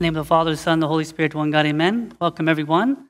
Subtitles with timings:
[0.00, 2.12] Name of the Father, the Son, the Holy Spirit, one God, amen.
[2.20, 3.08] Welcome, everyone.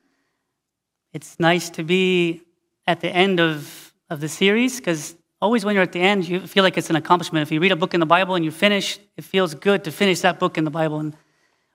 [1.13, 2.41] It's nice to be
[2.87, 6.47] at the end of, of the series because always when you're at the end, you
[6.47, 7.43] feel like it's an accomplishment.
[7.43, 9.91] If you read a book in the Bible and you finish, it feels good to
[9.91, 10.99] finish that book in the Bible.
[10.99, 11.15] And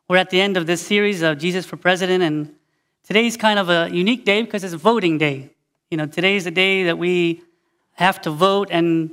[0.10, 2.56] we're at the end of this series of Jesus for President, and
[3.04, 5.52] today's kind of a unique day because it's voting day.
[5.92, 7.44] You know, today's the day that we
[7.92, 9.12] have to vote and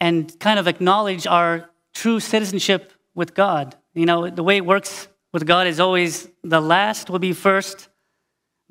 [0.00, 3.76] and kind of acknowledge our true citizenship with God.
[3.94, 7.88] You know, the way it works with God is always the last will be first,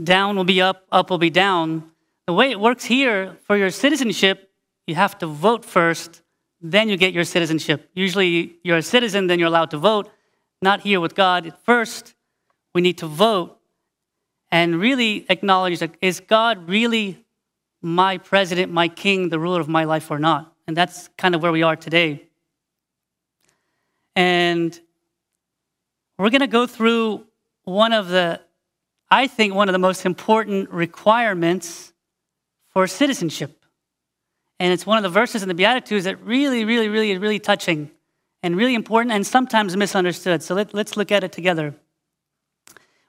[0.04, 1.92] down will be up, up will be down.
[2.28, 4.52] The way it works here for your citizenship,
[4.88, 6.22] you have to vote first,
[6.60, 7.90] then you get your citizenship.
[7.94, 10.10] Usually you're a citizen, then you're allowed to vote.
[10.62, 11.54] Not here with God.
[11.64, 12.14] First,
[12.74, 13.58] we need to vote
[14.52, 17.24] and really acknowledge that is God really
[17.82, 20.54] my president, my king, the ruler of my life or not?
[20.68, 22.28] And that's kind of where we are today.
[24.16, 24.80] And
[26.22, 27.26] we're going to go through
[27.64, 28.40] one of the,
[29.10, 31.94] I think, one of the most important requirements
[32.70, 33.66] for citizenship.
[34.60, 37.90] And it's one of the verses in the Beatitudes that really, really, really, really touching
[38.44, 40.44] and really important and sometimes misunderstood.
[40.44, 41.74] So let, let's look at it together.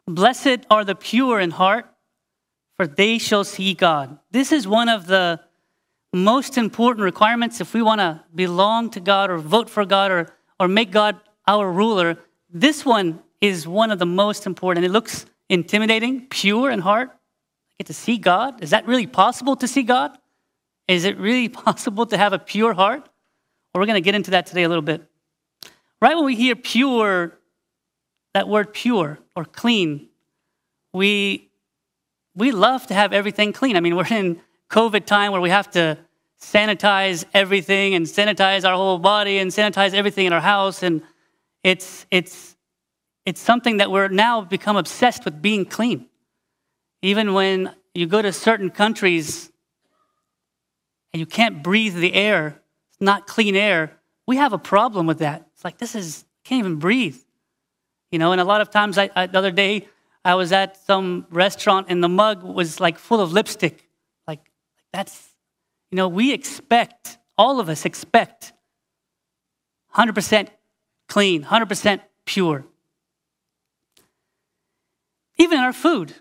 [0.06, 1.86] Blessed are the pure in heart,
[2.76, 4.18] for they shall see God.
[4.30, 5.40] This is one of the
[6.14, 10.28] most important requirements if we want to belong to God or vote for God or,
[10.58, 12.16] or make God our ruler.
[12.52, 14.84] This one is one of the most important.
[14.84, 17.08] It looks intimidating, pure in heart.
[17.10, 18.62] I get to see God.
[18.62, 20.16] Is that really possible to see God?
[20.86, 23.08] Is it really possible to have a pure heart?
[23.72, 25.02] Well, we're going to get into that today a little bit.
[26.02, 27.38] Right when we hear pure,
[28.34, 30.08] that word pure or clean,
[30.92, 31.48] we
[32.34, 33.76] we love to have everything clean.
[33.76, 35.98] I mean, we're in COVID time where we have to
[36.40, 40.82] sanitize everything and sanitize our whole body and sanitize everything in our house.
[40.82, 41.02] And
[41.62, 42.56] it's, it's,
[43.24, 46.06] it's something that we're now become obsessed with being clean.
[47.02, 49.50] Even when you go to certain countries
[51.12, 55.18] and you can't breathe the air, it's not clean air, we have a problem with
[55.18, 55.46] that.
[55.54, 57.18] It's like, this is, can't even breathe.
[58.10, 59.88] You know, and a lot of times, I, I, the other day,
[60.24, 63.88] I was at some restaurant and the mug was like full of lipstick.
[64.26, 64.50] Like,
[64.92, 65.30] that's,
[65.90, 68.52] you know, we expect, all of us expect
[69.94, 70.48] 100%
[71.08, 72.64] clean, 100% pure.
[75.38, 76.14] Even our food,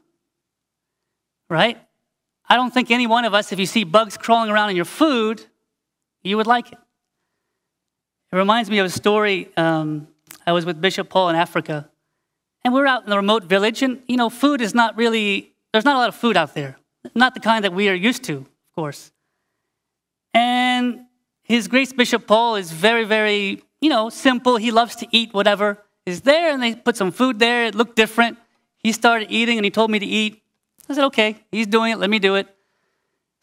[1.49, 1.77] right?
[2.49, 4.85] I don't think any one of us, if you see bugs crawling around in your
[4.85, 5.45] food,
[6.23, 6.77] you would like it.
[8.31, 9.49] It reminds me of a story.
[9.57, 10.07] Um,
[10.45, 11.89] I was with Bishop Paul in Africa,
[12.63, 15.85] and we're out in the remote village, and you know, food is not really, there's
[15.85, 16.77] not a lot of food out there.
[17.15, 19.11] Not the kind that we are used to, of course.
[20.33, 21.01] And
[21.43, 24.57] his Grace Bishop Paul is very, very, you know, simple.
[24.57, 27.65] He loves to eat whatever is there, and they put some food there.
[27.65, 28.37] It looked different.
[28.77, 30.41] He started eating, and he told me to eat.
[30.89, 32.47] I said, okay, he's doing it, let me do it.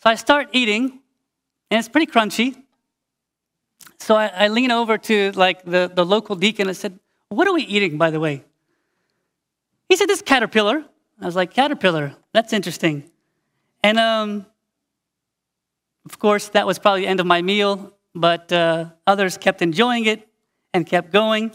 [0.03, 1.01] So I start eating,
[1.71, 2.57] and it's pretty crunchy.
[3.99, 6.99] So I, I lean over to like the, the local deacon and I said,
[7.29, 8.45] what are we eating, by the way?
[9.89, 10.85] He said, This caterpillar.
[11.21, 13.11] I was like, Caterpillar, that's interesting.
[13.83, 14.47] And um,
[16.07, 20.07] of course, that was probably the end of my meal, but uh, others kept enjoying
[20.07, 20.28] it
[20.75, 21.55] and kept going.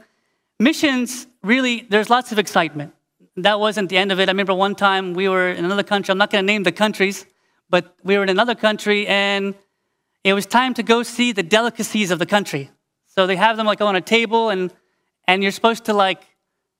[0.59, 2.93] Missions, really, there's lots of excitement.
[3.37, 4.29] That wasn't the end of it.
[4.29, 6.71] I remember one time we were in another country, I'm not going to name the
[6.71, 7.25] countries,
[7.69, 9.55] but we were in another country and
[10.23, 12.69] it was time to go see the delicacies of the country.
[13.07, 14.71] So they have them like on a table and,
[15.27, 16.21] and you're supposed to like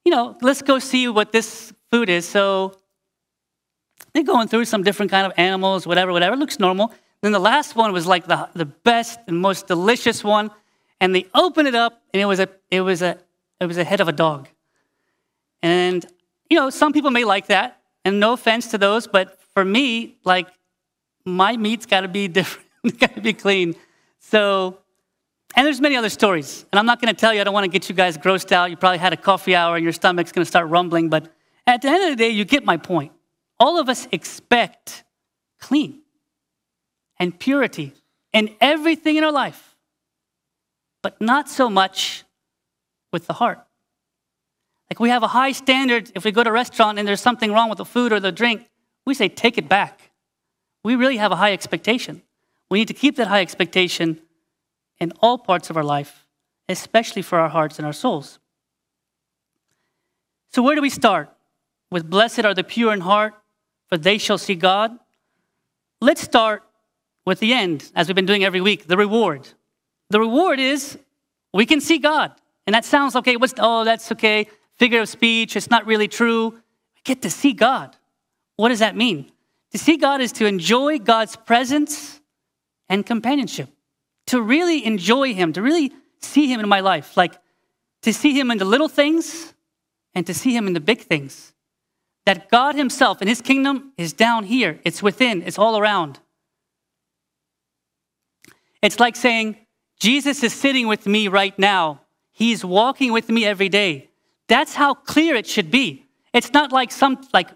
[0.05, 2.27] you know, let's go see what this food is.
[2.27, 2.77] So
[4.13, 6.35] they're going through some different kind of animals, whatever, whatever.
[6.35, 6.93] It looks normal.
[7.21, 10.51] Then the last one was like the, the best and most delicious one.
[10.99, 13.17] And they open it up, and it was a it was a
[13.59, 14.47] it was a head of a dog.
[15.61, 16.05] And
[16.49, 20.17] you know, some people may like that, and no offense to those, but for me,
[20.23, 20.47] like
[21.25, 22.67] my meat's got to be different,
[22.99, 23.75] got to be clean.
[24.19, 24.79] So
[25.55, 26.65] and there's many other stories.
[26.71, 28.51] And I'm not going to tell you, I don't want to get you guys grossed
[28.51, 28.71] out.
[28.71, 31.09] You probably had a coffee hour and your stomach's going to start rumbling.
[31.09, 31.31] But
[31.67, 33.11] at the end of the day, you get my point.
[33.59, 35.03] All of us expect
[35.59, 36.01] clean
[37.19, 37.93] and purity
[38.33, 39.72] in everything in our life,
[41.03, 42.23] but not so much
[43.11, 43.59] with the heart.
[44.89, 46.11] Like we have a high standard.
[46.15, 48.31] If we go to a restaurant and there's something wrong with the food or the
[48.31, 48.67] drink,
[49.05, 50.11] we say, take it back.
[50.83, 52.23] We really have a high expectation.
[52.71, 54.19] We need to keep that high expectation
[54.99, 56.25] in all parts of our life,
[56.69, 58.39] especially for our hearts and our souls.
[60.51, 61.29] So, where do we start?
[61.91, 63.33] With blessed are the pure in heart,
[63.89, 64.97] for they shall see God.
[66.01, 66.63] Let's start
[67.25, 69.47] with the end, as we've been doing every week the reward.
[70.13, 70.99] The reward is
[71.55, 72.33] we can see God.
[72.67, 73.35] And that sounds okay.
[73.35, 74.47] What's, oh, that's okay.
[74.75, 76.51] figure of speech, it's not really true.
[76.51, 77.97] We get to see God.
[78.55, 79.31] What does that mean?
[79.71, 82.21] To see God is to enjoy God's presence
[82.89, 83.69] and companionship,
[84.27, 87.33] to really enjoy Him, to really see Him in my life, like
[88.03, 89.55] to see Him in the little things
[90.13, 91.53] and to see Him in the big things.
[92.27, 96.19] That God Himself and His kingdom is down here, it's within, it's all around.
[98.83, 99.57] It's like saying,
[99.99, 102.01] Jesus is sitting with me right now.
[102.31, 104.09] He's walking with me every day.
[104.47, 106.05] That's how clear it should be.
[106.33, 107.49] It's not like some like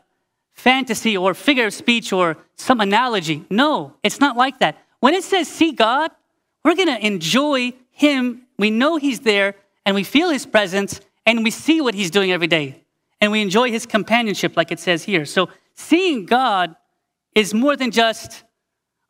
[0.54, 3.46] fantasy or figure of speech or some analogy.
[3.50, 4.78] No, it's not like that.
[5.00, 6.12] When it says see God,
[6.64, 8.44] we're going to enjoy him.
[8.58, 9.56] We know he's there
[9.86, 12.84] and we feel his presence and we see what he's doing every day.
[13.20, 15.26] And we enjoy his companionship like it says here.
[15.26, 16.76] So seeing God
[17.34, 18.44] is more than just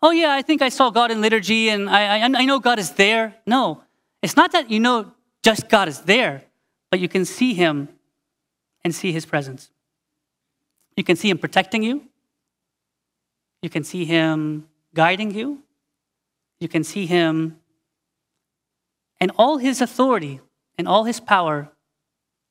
[0.01, 2.79] oh, yeah, I think I saw God in liturgy and I, I, I know God
[2.79, 3.35] is there.
[3.45, 3.83] No,
[4.21, 5.11] it's not that you know
[5.43, 6.43] just God is there,
[6.91, 7.89] but you can see Him
[8.83, 9.69] and see His presence.
[10.95, 12.03] You can see Him protecting you,
[13.61, 15.63] you can see Him guiding you,
[16.59, 17.57] you can see Him,
[19.19, 20.41] and all His authority
[20.77, 21.69] and all His power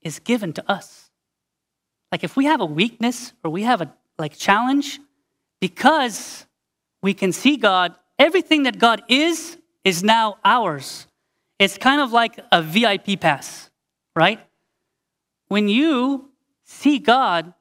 [0.02, 1.10] is given to us.
[2.12, 5.00] Like if we have a weakness or we have a like challenge,
[5.60, 6.46] because
[7.06, 7.94] we can see God.
[8.18, 11.06] Everything that God is, is now ours.
[11.56, 13.70] It's kind of like a VIP pass,
[14.16, 14.40] right?
[15.46, 16.30] When you
[16.64, 17.54] see God,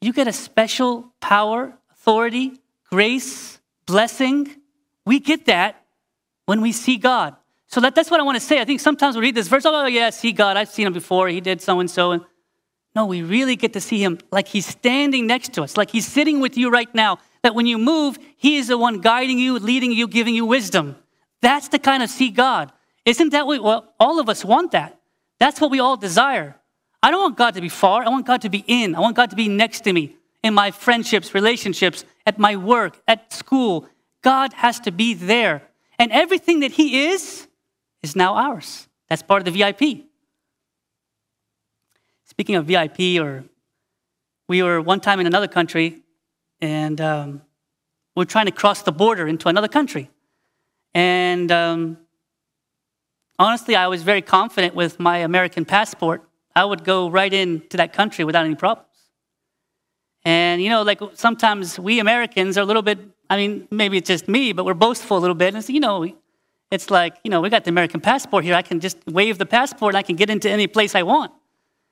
[0.00, 2.60] you get a special power, authority,
[2.90, 4.48] grace, blessing.
[5.04, 5.84] We get that
[6.46, 7.36] when we see God.
[7.68, 8.60] So that, that's what I want to say.
[8.60, 10.56] I think sometimes we read this verse, oh, yeah, see God.
[10.56, 11.28] I've seen him before.
[11.28, 12.26] He did so and so.
[12.96, 16.06] No, we really get to see him like he's standing next to us, like he's
[16.06, 19.60] sitting with you right now that when you move, He is the one guiding you,
[19.60, 20.96] leading you, giving you wisdom.
[21.42, 22.72] That's the kind of see God.
[23.04, 24.98] Isn't that what well, all of us want that?
[25.38, 26.56] That's what we all desire.
[27.04, 28.02] I don't want God to be far.
[28.02, 28.96] I want God to be in.
[28.96, 33.00] I want God to be next to me in my friendships, relationships, at my work,
[33.06, 33.86] at school.
[34.22, 35.62] God has to be there.
[36.00, 37.46] And everything that He is,
[38.02, 38.88] is now ours.
[39.08, 40.04] That's part of the VIP.
[42.24, 43.44] Speaking of VIP, or
[44.48, 46.02] we were one time in another country
[46.60, 47.42] and um,
[48.14, 50.10] we're trying to cross the border into another country.
[50.94, 51.98] And um,
[53.38, 56.22] honestly, I was very confident with my American passport.
[56.54, 58.88] I would go right into that country without any problems.
[60.24, 62.98] And you know, like sometimes we Americans are a little bit,
[63.30, 65.54] I mean, maybe it's just me, but we're boastful a little bit.
[65.54, 66.06] And so, you know,
[66.70, 68.54] it's like, you know, we got the American passport here.
[68.54, 71.32] I can just wave the passport and I can get into any place I want.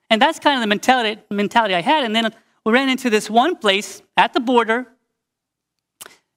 [0.09, 2.03] And that's kind of the mentality, mentality I had.
[2.03, 2.33] And then
[2.65, 4.87] we ran into this one place at the border.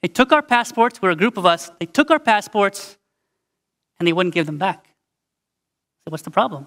[0.02, 2.98] They took our passports, we're a group of us, they took our passports
[3.98, 4.84] and they wouldn't give them back.
[4.84, 6.66] I said, What's the problem?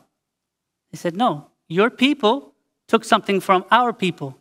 [0.92, 2.54] They said, No, your people
[2.88, 4.38] took something from our people.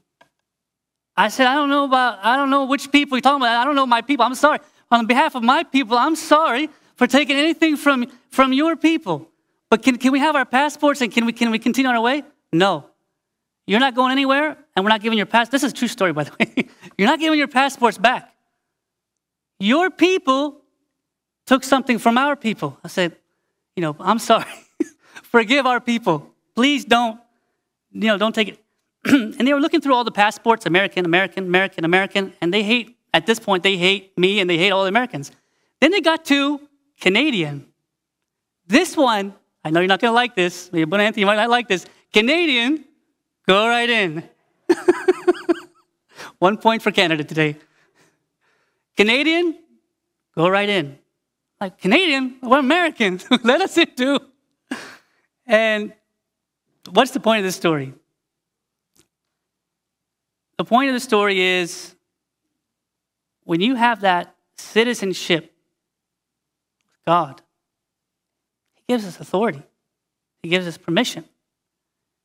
[1.16, 3.60] I said, I don't know about, I don't know which people you're talking about.
[3.60, 4.24] I don't know my people.
[4.24, 4.58] I'm sorry.
[4.90, 9.28] On behalf of my people, I'm sorry for taking anything from, from your people.
[9.68, 12.02] But can, can we have our passports and can we, can we continue on our
[12.02, 12.24] way?
[12.52, 12.86] No.
[13.66, 15.50] You're not going anywhere, and we're not giving your pass.
[15.50, 16.68] This is a true story, by the way.
[16.96, 18.34] You're not giving your passports back.
[19.58, 20.62] Your people
[21.44, 22.78] took something from our people.
[22.82, 23.14] I said,
[23.76, 24.50] you know, I'm sorry.
[25.22, 26.30] Forgive our people.
[26.54, 27.20] Please don't,
[27.92, 28.64] you know, don't take it.
[29.04, 32.96] and they were looking through all the passports, American, American, American, American, and they hate,
[33.12, 35.30] at this point, they hate me and they hate all the Americans.
[35.80, 36.60] Then they got to
[37.00, 37.66] Canadian.
[38.66, 40.72] This one, I know you're not going to like this.
[40.72, 41.84] Maybe Anthony, you might not like this.
[42.12, 42.84] Canadian
[43.50, 44.22] Go right in.
[46.38, 47.56] One point for Canada today.
[48.96, 49.56] Canadian,
[50.36, 50.98] go right in.
[51.60, 52.36] Like, Canadian?
[52.42, 53.20] We're American.
[53.44, 54.18] Let us in too.
[55.46, 55.92] And
[56.90, 57.92] what's the point of this story?
[60.56, 61.94] The point of the story is
[63.44, 67.42] when you have that citizenship with God,
[68.74, 69.62] He gives us authority,
[70.42, 71.24] He gives us permission,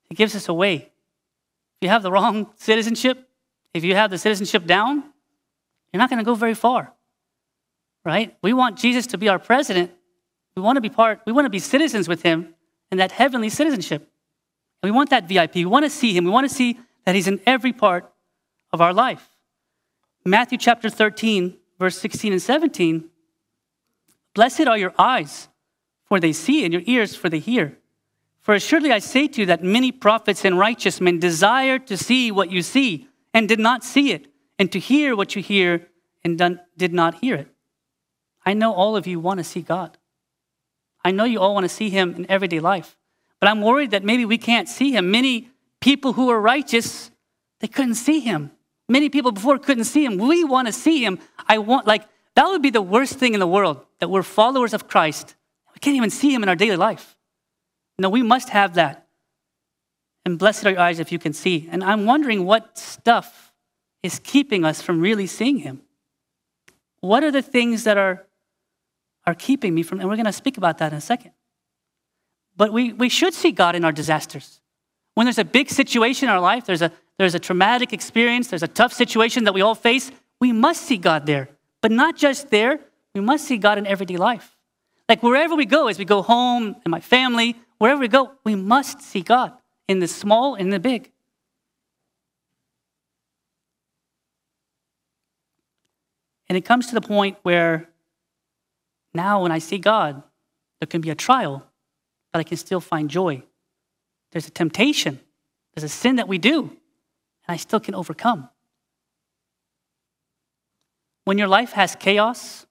[0.09, 0.91] He gives us a way
[1.85, 3.29] you have the wrong citizenship,
[3.75, 5.03] if you have the citizenship down,
[5.93, 6.91] you're not going to go very far.
[8.03, 8.35] Right?
[8.41, 9.91] We want Jesus to be our president.
[10.55, 12.55] We want to be part, we want to be citizens with him
[12.91, 14.01] in that heavenly citizenship.
[14.81, 15.55] And we want that VIP.
[15.55, 16.25] We want to see him.
[16.25, 18.11] We want to see that he's in every part
[18.73, 19.29] of our life.
[20.25, 23.09] Matthew chapter 13, verse 16 and 17.
[24.33, 25.49] Blessed are your eyes,
[26.05, 27.77] for they see, and your ears, for they hear.
[28.45, 32.31] For assuredly I say to you that many prophets and righteous men desired to see
[32.31, 34.27] what you see and did not see it,
[34.59, 35.87] and to hear what you hear
[36.23, 36.37] and
[36.77, 37.47] did not hear it.
[38.45, 39.97] I know all of you want to see God.
[41.03, 42.95] I know you all want to see Him in everyday life.
[43.39, 45.09] But I'm worried that maybe we can't see Him.
[45.09, 45.49] Many
[45.81, 47.09] people who were righteous,
[47.61, 48.51] they couldn't see him.
[48.87, 50.17] Many people before couldn't see him.
[50.17, 51.19] We want to see him.
[51.47, 52.03] I want, like,
[52.35, 55.35] that would be the worst thing in the world that we're followers of Christ.
[55.73, 57.14] We can't even see him in our daily life.
[57.97, 59.07] No, we must have that.
[60.25, 61.69] And blessed are your eyes if you can see.
[61.71, 63.53] And I'm wondering what stuff
[64.03, 65.81] is keeping us from really seeing him.
[66.99, 68.25] What are the things that are,
[69.25, 71.31] are keeping me from, and we're going to speak about that in a second.
[72.57, 74.61] But we, we should see God in our disasters.
[75.13, 78.63] When there's a big situation in our life, there's a, there's a traumatic experience, there's
[78.63, 81.49] a tough situation that we all face, we must see God there.
[81.81, 82.79] But not just there,
[83.13, 84.55] we must see God in everyday life.
[85.07, 88.55] Like wherever we go, as we go home, in my family, wherever we go, we
[88.55, 89.53] must see God
[89.87, 91.11] in the small and the big.
[96.47, 97.89] And it comes to the point where
[99.13, 100.21] now when I see God,
[100.79, 101.65] there can be a trial,
[102.31, 103.43] but I can still find joy.
[104.31, 105.19] There's a temptation,
[105.73, 106.69] there's a sin that we do, and
[107.47, 108.49] I still can overcome.
[111.23, 112.67] When your life has chaos,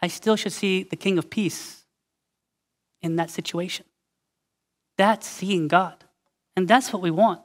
[0.00, 1.85] I still should see the King of Peace
[3.02, 3.84] in that situation.
[4.96, 6.04] That's seeing God.
[6.56, 7.42] And that's what we want.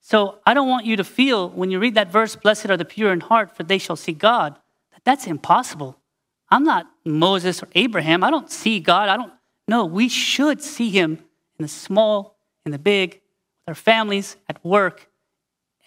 [0.00, 2.84] So I don't want you to feel when you read that verse, blessed are the
[2.84, 4.58] pure in heart, for they shall see God,
[4.92, 5.96] that that's impossible.
[6.50, 8.22] I'm not Moses or Abraham.
[8.22, 9.08] I don't see God.
[9.08, 9.32] I don't
[9.68, 9.84] know.
[9.84, 11.12] We should see him
[11.58, 15.08] in the small, in the big, with our families, at work.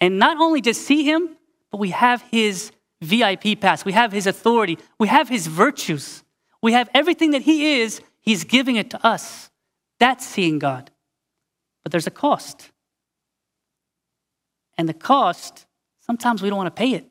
[0.00, 1.36] And not only just see him,
[1.70, 3.84] but we have his VIP pass.
[3.84, 4.78] We have his authority.
[4.98, 6.24] We have his virtues.
[6.62, 8.00] We have everything that he is.
[8.26, 9.50] He's giving it to us.
[10.00, 10.90] That's seeing God.
[11.84, 12.72] But there's a cost.
[14.76, 15.64] And the cost,
[16.00, 17.06] sometimes we don't want to pay it.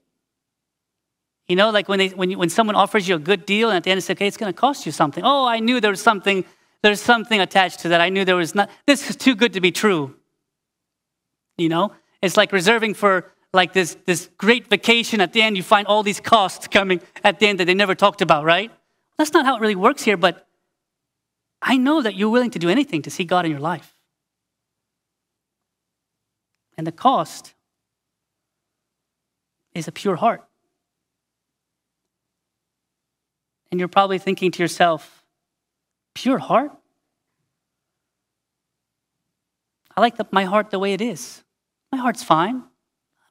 [1.48, 3.77] You know, like when, they, when, you, when someone offers you a good deal and
[3.77, 5.24] at the end they okay, it's going to cost you something.
[5.24, 6.43] Oh, I knew there was something,
[6.81, 8.01] there's something attached to that.
[8.01, 10.15] I knew there was not, this is too good to be true.
[11.57, 15.22] You know, it's like reserving for like this, this great vacation.
[15.22, 17.95] At the end, you find all these costs coming at the end that they never
[17.95, 18.72] talked about, right?
[19.17, 20.44] That's not how it really works here, but
[21.67, 23.95] I know that you're willing to do anything to see God in your life.
[26.77, 27.55] And the cost
[29.74, 30.43] is a pure heart.
[33.72, 35.25] And you're probably thinking to yourself,
[36.13, 36.72] pure heart?
[39.98, 41.43] I like the, my heart the way it is.
[41.91, 42.63] My heart's fine.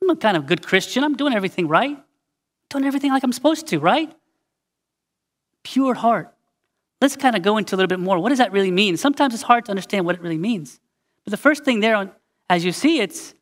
[0.03, 1.05] I'm a kind of good Christian.
[1.05, 2.03] I'm doing everything right.
[2.69, 4.12] doing everything like I'm supposed to, right?
[5.62, 6.34] Pure heart.
[7.05, 8.19] Let's kind of go into a little bit more.
[8.19, 8.97] What does that really mean?
[8.97, 10.81] Sometimes it's hard to understand what it really means.
[11.23, 12.11] But the first thing there, on,
[12.49, 13.35] as you see, it's,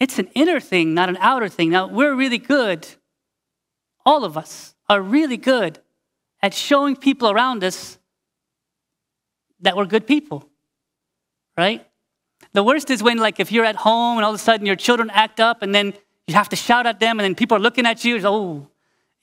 [0.00, 1.68] it's an inner thing, not an outer thing.
[1.68, 2.88] Now, we're really good,
[4.06, 5.78] all of us are really good
[6.40, 7.98] at showing people around us
[9.60, 10.48] that we're good people,
[11.54, 11.86] right?
[12.54, 14.74] The worst is when, like, if you're at home and all of a sudden your
[14.74, 15.92] children act up and then
[16.26, 18.68] you have to shout at them and then people are looking at you, oh,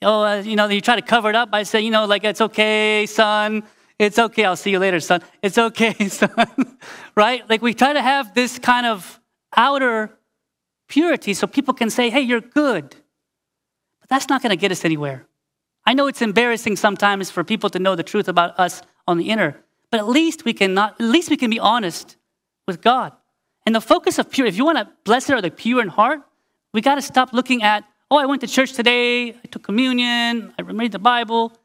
[0.04, 2.24] oh, uh, you know, you try to cover it up by saying, you know, like,
[2.24, 3.64] it's okay, son.
[3.98, 4.44] It's okay.
[4.44, 5.22] I'll see you later, son.
[5.42, 6.78] It's okay, son.
[7.14, 7.48] right?
[7.48, 9.20] Like, we try to have this kind of
[9.56, 10.16] outer
[10.88, 12.94] purity so people can say, hey, you're good.
[14.00, 15.26] But that's not going to get us anywhere.
[15.86, 19.28] I know it's embarrassing sometimes for people to know the truth about us on the
[19.30, 19.56] inner,
[19.90, 22.16] but at least we can not, at least we can be honest
[22.66, 23.12] with God.
[23.66, 25.88] And the focus of pure, if you want to bless it or the pure in
[25.88, 26.20] heart,
[26.72, 27.84] we got to stop looking at
[28.14, 31.48] Oh, I went to church today, I took communion, I read the Bible.
[31.48, 31.56] We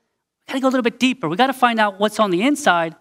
[0.48, 1.30] got to go a little bit deeper.
[1.30, 2.96] We got to find out what's on the inside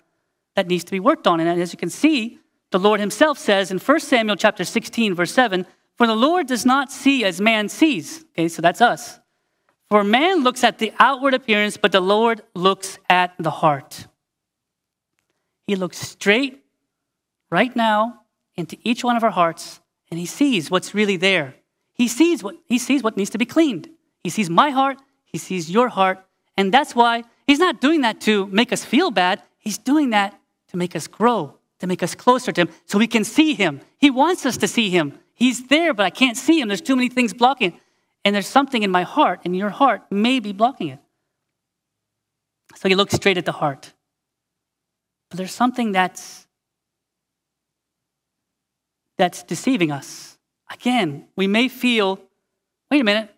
[0.54, 1.40] that needs to be worked on.
[1.40, 2.40] And as you can see,
[2.72, 5.64] the Lord himself says in 1 Samuel chapter 16, verse 7,
[5.96, 8.22] For the Lord does not see as man sees.
[8.32, 9.18] Okay, so that's us.
[9.88, 14.08] For man looks at the outward appearance, but the Lord looks at the heart.
[15.66, 16.62] He looks straight
[17.50, 18.24] right now
[18.56, 21.54] into each one of our hearts, and he sees what's really there.
[21.98, 23.88] He sees what he sees what needs to be cleaned.
[24.22, 26.24] He sees my heart, he sees your heart,
[26.56, 29.42] and that's why he's not doing that to make us feel bad.
[29.58, 30.38] He's doing that
[30.68, 33.80] to make us grow, to make us closer to him so we can see him.
[33.98, 35.18] He wants us to see him.
[35.34, 36.68] He's there, but I can't see him.
[36.68, 37.78] There's too many things blocking.
[38.24, 40.98] And there's something in my heart, and your heart may be blocking it.
[42.76, 43.92] So he looks straight at the heart.
[45.30, 46.46] But there's something that's
[49.16, 50.37] that's deceiving us.
[50.70, 52.20] Again, we may feel,
[52.90, 53.34] wait a minute,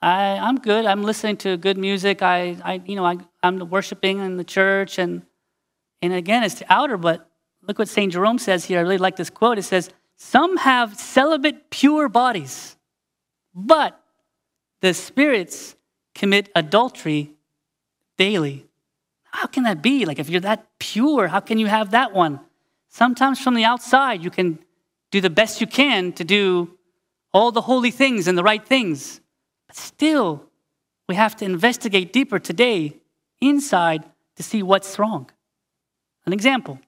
[0.00, 0.86] I, I'm good.
[0.86, 2.22] I'm listening to good music.
[2.22, 4.98] I, I you know, I, I'm worshiping in the church.
[4.98, 5.22] And,
[6.00, 7.28] and again, it's the outer, but
[7.66, 8.12] look what St.
[8.12, 8.78] Jerome says here.
[8.78, 9.58] I really like this quote.
[9.58, 12.76] It says, Some have celibate, pure bodies,
[13.54, 14.00] but
[14.80, 15.74] the spirits
[16.14, 17.32] commit adultery
[18.16, 18.66] daily.
[19.24, 20.04] How can that be?
[20.04, 22.40] Like, if you're that pure, how can you have that one?
[22.88, 24.58] Sometimes from the outside, you can
[25.10, 26.76] do the best you can to do
[27.32, 29.20] all the holy things and the right things.
[29.66, 30.44] But still,
[31.08, 32.96] we have to investigate deeper today
[33.40, 34.04] inside
[34.36, 35.30] to see what's wrong.
[36.26, 36.78] An example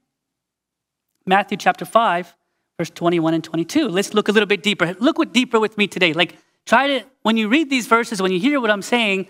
[1.27, 2.35] Matthew chapter 5,
[2.79, 3.89] verse 21 and 22.
[3.89, 4.95] Let's look a little bit deeper.
[4.99, 6.13] Look what deeper with me today.
[6.13, 6.37] Like,
[6.67, 9.29] try to, when you read these verses, when you hear what I'm saying,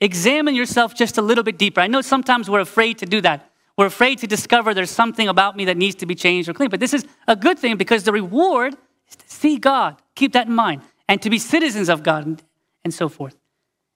[0.00, 1.80] examine yourself just a little bit deeper.
[1.80, 3.51] I know sometimes we're afraid to do that.
[3.82, 6.70] We're afraid to discover there's something about me that needs to be changed or cleaned.
[6.70, 8.76] But this is a good thing because the reward
[9.08, 10.00] is to see God.
[10.14, 10.82] Keep that in mind.
[11.08, 12.44] And to be citizens of God
[12.84, 13.36] and, so forth.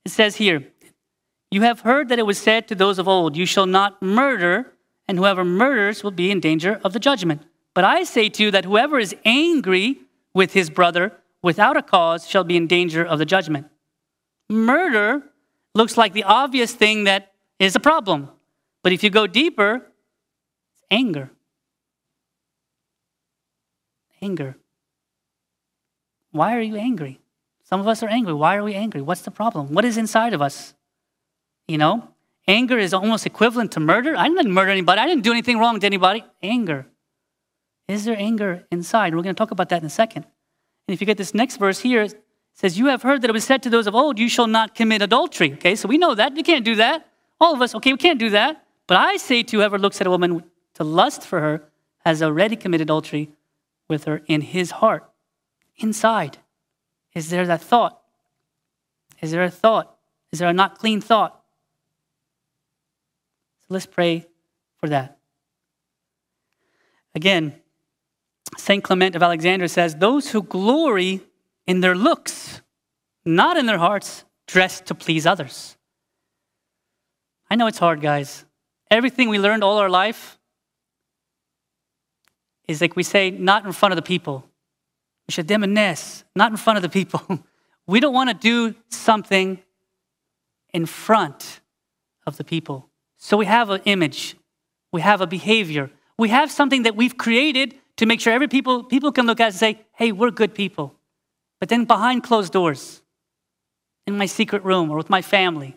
[0.05, 0.66] It says here,
[1.52, 4.73] You have heard that it was said to those of old, You shall not murder,
[5.07, 7.43] and whoever murders will be in danger of the judgment.
[7.73, 10.00] But I say to you that whoever is angry
[10.35, 11.12] with his brother
[11.45, 13.69] without a cause shall be in danger of the judgment.
[14.50, 15.23] Murder
[15.76, 18.31] looks like the obvious thing that is a problem.
[18.87, 19.83] But if you go deeper,
[20.71, 21.33] it's anger.
[24.23, 24.57] Anger.
[26.31, 27.19] Why are you angry?
[27.64, 28.33] Some of us are angry.
[28.33, 29.02] Why are we angry?
[29.02, 29.73] What's the problem?
[29.73, 30.75] What is inside of us?
[31.66, 32.11] You know,
[32.47, 34.14] anger is almost equivalent to murder.
[34.16, 35.00] I didn't murder anybody.
[35.00, 36.25] I didn't do anything wrong to anybody.
[36.40, 36.87] Anger.
[37.88, 39.16] Is there anger inside?
[39.16, 40.26] We're going to talk about that in a second.
[40.87, 42.14] And if you get this next verse here, it
[42.55, 44.76] says, You have heard that it was said to those of old, You shall not
[44.76, 45.55] commit adultery.
[45.55, 46.37] Okay, so we know that.
[46.37, 47.09] You can't do that.
[47.40, 48.62] All of us, okay, we can't do that.
[48.87, 51.64] But I say to whoever looks at a woman to lust for her
[52.05, 53.31] has already committed adultery
[53.88, 55.09] with her in his heart.
[55.78, 56.38] Inside,
[57.14, 58.00] is there that thought?
[59.21, 59.97] Is there a thought?
[60.33, 61.40] Is there a not clean thought?
[63.61, 64.26] So let's pray
[64.78, 65.19] for that.
[67.14, 67.55] Again,
[68.57, 68.85] St.
[68.85, 71.23] Clement of Alexandria says, Those who glory
[71.66, 72.61] in their looks,
[73.25, 75.76] not in their hearts, dress to please others.
[77.51, 78.44] I know it's hard, guys.
[78.90, 80.38] Everything we learned all our life
[82.68, 84.44] is like we say, not in front of the people.
[85.27, 87.44] We should demoness, not in front of the people.
[87.87, 89.61] we don't want to do something
[90.72, 91.61] in front
[92.27, 92.88] of the people.
[93.16, 94.37] So we have an image,
[94.92, 98.85] we have a behavior, we have something that we've created to make sure every people
[98.85, 100.94] people can look at and say, "Hey, we're good people."
[101.61, 103.03] But then behind closed doors,
[104.07, 105.77] in my secret room or with my family,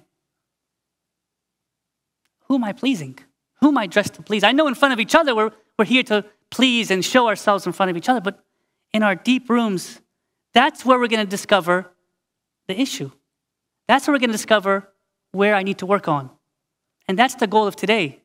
[2.49, 3.17] who am I pleasing?
[3.61, 4.43] Who am I dressed to please?
[4.43, 7.65] I know in front of each other we're, we're here to please and show ourselves
[7.65, 8.43] in front of each other, but
[8.91, 10.01] in our deep rooms,
[10.53, 11.91] that's where we're going to discover
[12.67, 13.11] the issue.
[13.87, 14.89] That's where we're going to discover
[15.31, 16.31] where I need to work on.
[17.07, 18.21] And that's the goal of today.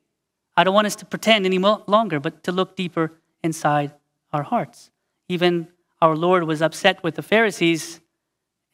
[0.56, 3.92] I don't want us to pretend any longer, but to look deeper inside
[4.32, 4.90] our hearts.
[5.28, 5.68] Even
[6.00, 8.00] our Lord was upset with the Pharisees,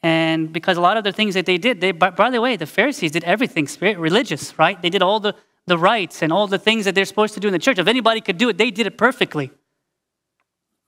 [0.02, 2.66] and because a lot of the things that they did, they, by the way, the
[2.66, 4.80] Pharisees did everything spirit religious, right?
[4.80, 5.34] They did all the,
[5.66, 7.78] the rites and all the things that they're supposed to do in the church.
[7.78, 9.50] If anybody could do it, they did it perfectly.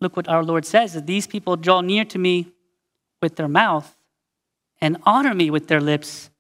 [0.01, 2.53] Look what our Lord says that these people draw near to me
[3.21, 3.95] with their mouth
[4.81, 6.31] and honor me with their lips,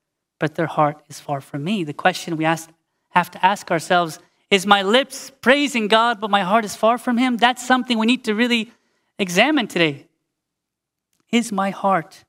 [0.40, 1.84] but their heart is far from me.
[1.84, 2.70] The question we ask,
[3.10, 4.18] have to ask ourselves
[4.50, 7.36] is my lips praising God, but my heart is far from Him?
[7.36, 8.72] That's something we need to really
[9.18, 10.06] examine today.
[11.30, 12.24] Is my heart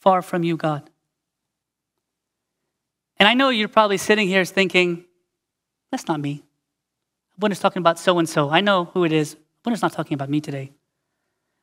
[0.00, 0.88] far from you, God?
[3.18, 5.04] And I know you're probably sitting here thinking,
[5.90, 6.42] that's not me.
[7.42, 9.36] It's talking about so and so, I know who it is.
[9.64, 10.72] Winter's not talking about me today.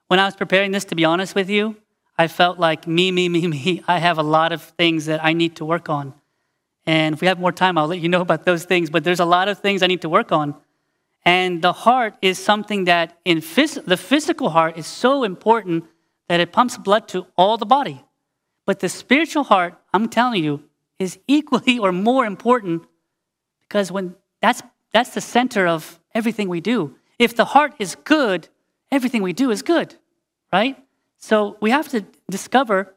[0.08, 1.76] When I was preparing this, to be honest with you,
[2.18, 3.84] I felt like me, me, me, me.
[3.88, 6.14] I have a lot of things that I need to work on.
[6.86, 8.90] And if we have more time, I'll let you know about those things.
[8.90, 10.56] But there's a lot of things I need to work on.
[11.26, 15.86] And the heart is something that in phys- the physical heart is so important
[16.30, 18.04] that it pumps blood to all the body.
[18.68, 20.62] But the spiritual heart, I'm telling you,
[21.00, 22.84] is equally or more important
[23.62, 24.62] because when that's
[24.94, 26.96] that's the center of everything we do.
[27.18, 28.50] If the heart is good,
[28.92, 29.96] everything we do is good,
[30.52, 30.78] right?
[31.18, 32.94] So we have to discover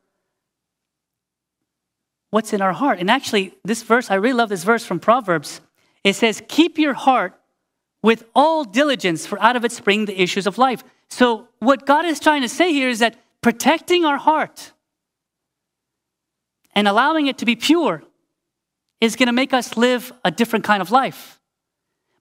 [2.30, 2.98] what's in our heart.
[2.98, 5.61] And actually, this verse, I really love this verse from Proverbs.
[6.04, 7.35] It says, Keep your heart
[8.02, 10.83] with all diligence, for out of it spring the issues of life.
[11.09, 14.72] So, what God is trying to say here is that protecting our heart
[16.74, 18.02] and allowing it to be pure
[19.00, 21.40] is going to make us live a different kind of life.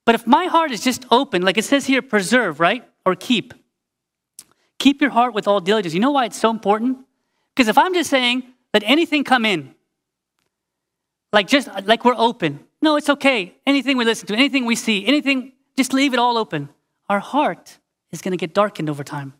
[0.06, 2.84] But if my heart is just open, like it says here, preserve, right?
[3.06, 3.54] Or keep.
[4.80, 5.94] Keep your heart with all diligence.
[5.94, 7.00] You know why it's so important?
[7.54, 9.76] Because if I'm just saying, let anything come in,
[11.34, 12.60] like just like we're open.
[12.82, 13.56] No, it's okay.
[13.68, 16.70] Anything we listen to, anything we see, anything, just leave it all open.
[17.10, 17.78] Our heart
[18.12, 19.34] is going to get darkened over time.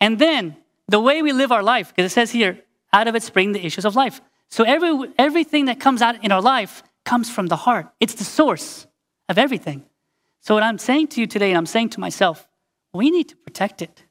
[0.00, 0.56] And then
[0.88, 2.60] the way we live our life, because it says here,
[2.94, 4.20] out of it spring the issues of life.
[4.48, 7.88] So every, everything that comes out in our life comes from the heart.
[8.00, 8.86] It's the source
[9.28, 9.84] of everything.
[10.40, 12.46] So, what I'm saying to you today, and I'm saying to myself,
[12.92, 14.04] we need to protect it.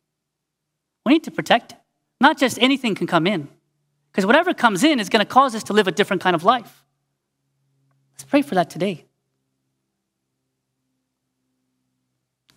[1.05, 1.77] We need to protect it.
[2.19, 3.49] Not just anything can come in,
[4.11, 6.43] because whatever comes in is going to cause us to live a different kind of
[6.43, 6.83] life.
[8.13, 9.05] Let's pray for that today.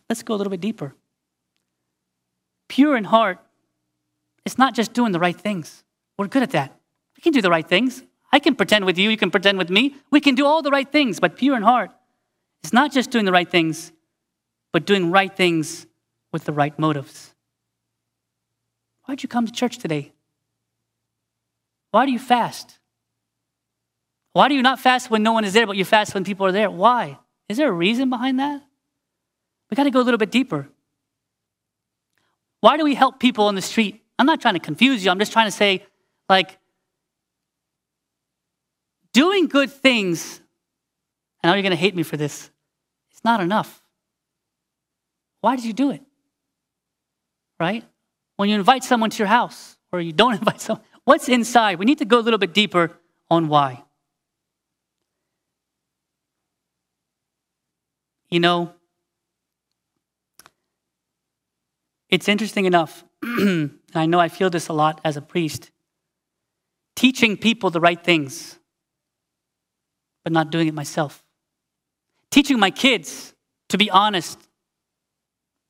[0.09, 0.95] Let's go a little bit deeper.
[2.69, 3.39] Pure in heart,
[4.45, 5.85] it's not just doing the right things.
[6.19, 6.79] We're good at that.
[7.17, 8.03] We can do the right things.
[8.33, 9.95] I can pretend with you, you can pretend with me.
[10.11, 11.91] We can do all the right things, but pure in heart,
[12.63, 13.93] it's not just doing the right things,
[14.73, 15.87] but doing right things
[16.33, 17.35] with the right motives.
[19.05, 20.13] Why'd you come to church today?
[21.93, 22.79] Why do you fast?
[24.33, 26.45] Why do you not fast when no one is there, but you fast when people
[26.45, 26.71] are there?
[26.71, 27.19] Why?
[27.49, 28.63] Is there a reason behind that?
[29.71, 30.69] We got to go a little bit deeper.
[32.61, 34.03] Why do we help people on the street?
[34.19, 35.11] I'm not trying to confuse you.
[35.11, 35.87] I'm just trying to say,
[36.29, 36.59] like,
[39.13, 40.41] doing good things,
[41.43, 42.51] I know you're going to hate me for this,
[43.11, 43.83] it's not enough.
[45.41, 46.03] Why did you do it?
[47.59, 47.85] Right?
[48.37, 51.79] When you invite someone to your house or you don't invite someone, what's inside?
[51.79, 52.93] We need to go a little bit deeper
[53.31, 53.83] on why.
[58.29, 58.73] You know,
[62.09, 65.71] it's interesting enough, and I know I feel this a lot as a priest,
[66.97, 68.59] teaching people the right things,
[70.25, 71.23] but not doing it myself.
[72.31, 73.35] Teaching my kids
[73.69, 74.39] to be honest,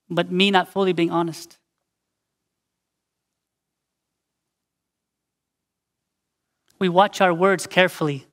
[0.08, 1.58] but me not fully being honest.
[6.78, 8.26] We watch our words carefully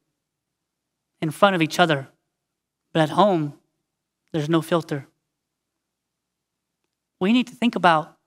[1.21, 2.09] in front of each other,
[2.91, 3.53] but at home,
[4.33, 5.07] there's no filter.
[7.21, 8.17] We need to think about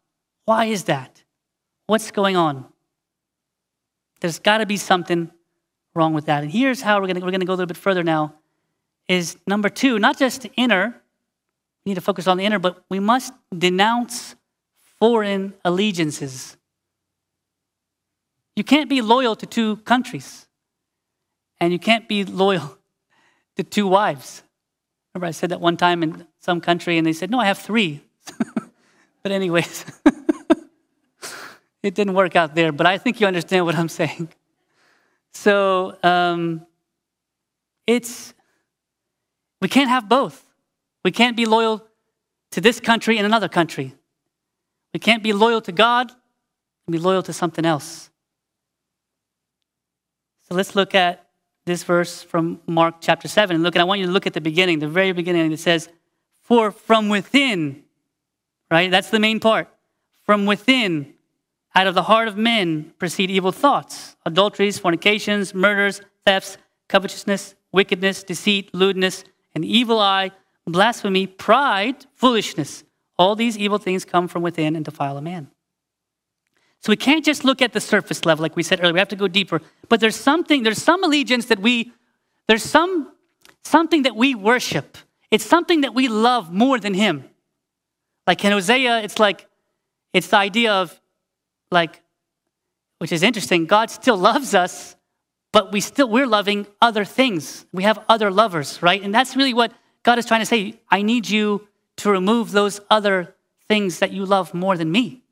[0.47, 1.23] why is that?
[1.87, 2.67] What's going on?
[4.21, 5.31] There's got to be something
[5.95, 6.43] wrong with that.
[6.43, 8.35] And here's how we're going we're to go a little bit further now
[9.09, 11.01] is number 2, not just inner,
[11.85, 14.35] we need to focus on the inner, but we must denounce
[14.99, 16.57] foreign allegiances.
[18.57, 20.47] You can't be loyal to two countries,
[21.61, 22.77] and you can't be loyal
[23.57, 24.43] to two wives.
[25.15, 27.59] Remember, I said that one time in some country, and they said, No, I have
[27.59, 28.03] three.
[29.23, 29.85] but, anyways,
[31.83, 34.29] it didn't work out there, but I think you understand what I'm saying.
[35.33, 36.67] So, um,
[37.87, 38.35] it's,
[39.61, 40.45] we can't have both.
[41.05, 41.87] We can't be loyal
[42.51, 43.95] to this country and another country.
[44.93, 48.11] We can't be loyal to God and be loyal to something else.
[50.49, 51.27] So let's look at
[51.65, 53.63] this verse from Mark chapter 7.
[53.63, 55.51] Look, and I want you to look at the beginning, the very beginning.
[55.51, 55.89] It says,
[56.43, 57.83] For from within,
[58.71, 58.91] right?
[58.91, 59.69] That's the main part.
[60.25, 61.15] From within,
[61.77, 66.57] out of the heart of men proceed evil thoughts, adulteries, fornications, murders, thefts,
[66.89, 70.31] covetousness, wickedness, deceit, lewdness, an evil eye,
[70.67, 72.83] blasphemy, pride, foolishness.
[73.19, 75.51] All these evil things come from within and defile a man.
[76.81, 78.95] So we can't just look at the surface level, like we said earlier.
[78.95, 79.61] We have to go deeper.
[79.89, 81.93] But there's something, there's some allegiance that we,
[82.49, 83.13] there's some
[83.65, 84.97] something that we worship.
[85.31, 87.25] It's something that we love more than him.
[88.27, 89.47] Like in Hosea, it's like,
[90.13, 90.99] it's the idea of
[91.77, 92.03] like,
[92.99, 94.97] which is interesting, God still loves us,
[95.53, 97.67] but we still we're loving other things.
[97.73, 99.01] We have other lovers, right?
[99.01, 100.81] And that's really what God is trying to say.
[100.91, 103.35] I need you to remove those other
[103.69, 105.23] things that you love more than me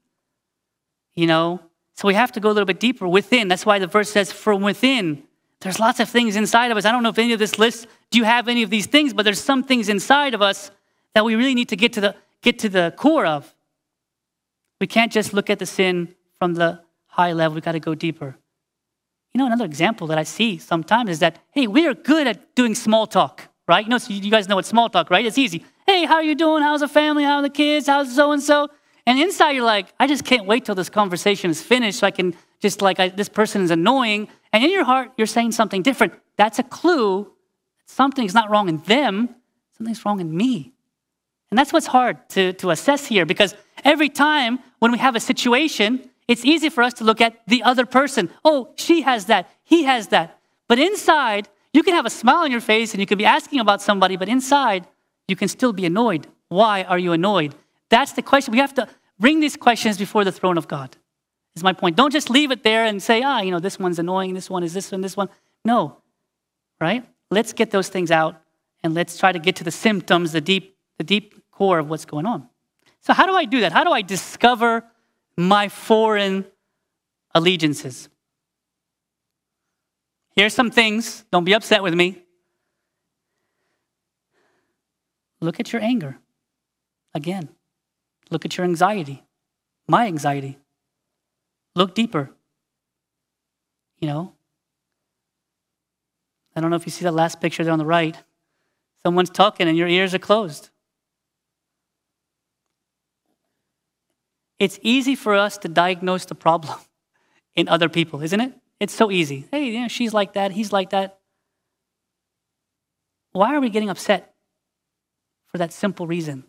[1.14, 1.60] you know?
[1.94, 3.48] So we have to go a little bit deeper within.
[3.48, 5.22] That's why the verse says, from within.
[5.60, 6.84] There's lots of things inside of us.
[6.84, 9.14] I don't know if any of this list, do you have any of these things?
[9.14, 10.70] But there's some things inside of us
[11.14, 13.54] that we really need to get to the, get to the core of.
[14.80, 17.54] We can't just look at the sin from the high level.
[17.54, 18.36] We've got to go deeper.
[19.32, 22.54] You know, another example that I see sometimes is that, hey, we are good at
[22.54, 23.82] doing small talk, right?
[23.82, 25.24] You know, so you guys know what small talk, right?
[25.24, 25.64] It's easy.
[25.86, 26.62] Hey, how are you doing?
[26.62, 27.24] How's the family?
[27.24, 27.86] How are the kids?
[27.86, 28.68] How's so and so?
[29.06, 32.10] And inside, you're like, I just can't wait till this conversation is finished so I
[32.10, 34.28] can just like, I, this person is annoying.
[34.52, 36.12] And in your heart, you're saying something different.
[36.36, 37.32] That's a clue.
[37.86, 39.34] Something's not wrong in them,
[39.78, 40.74] something's wrong in me.
[41.50, 45.20] And that's what's hard to, to assess here because every time when we have a
[45.20, 48.30] situation, it's easy for us to look at the other person.
[48.44, 50.38] Oh, she has that, he has that.
[50.68, 53.60] But inside, you can have a smile on your face and you can be asking
[53.60, 54.86] about somebody, but inside,
[55.28, 56.26] you can still be annoyed.
[56.48, 57.54] Why are you annoyed?
[57.90, 58.52] That's the question.
[58.52, 60.96] We have to bring these questions before the throne of God,
[61.56, 61.96] is my point.
[61.96, 64.62] Don't just leave it there and say, ah, you know, this one's annoying, this one
[64.62, 65.28] is this one, this one.
[65.64, 65.98] No,
[66.80, 67.04] right?
[67.30, 68.40] Let's get those things out
[68.82, 72.04] and let's try to get to the symptoms, the deep, the deep core of what's
[72.04, 72.48] going on.
[73.00, 73.72] So, how do I do that?
[73.72, 74.84] How do I discover
[75.36, 76.46] my foreign
[77.34, 78.08] allegiances?
[80.36, 81.24] Here's some things.
[81.30, 82.22] Don't be upset with me.
[85.40, 86.18] Look at your anger.
[87.14, 87.48] Again,
[88.30, 89.22] look at your anxiety,
[89.86, 90.58] my anxiety.
[91.76, 92.30] Look deeper.
[94.00, 94.32] You know,
[96.56, 98.16] I don't know if you see that last picture there on the right.
[99.04, 100.70] Someone's talking and your ears are closed.
[104.64, 106.78] It's easy for us to diagnose the problem
[107.54, 108.54] in other people, isn't it?
[108.80, 109.46] It's so easy.
[109.50, 111.18] Hey, you know, she's like that, he's like that.
[113.32, 114.32] Why are we getting upset
[115.48, 116.44] for that simple reason?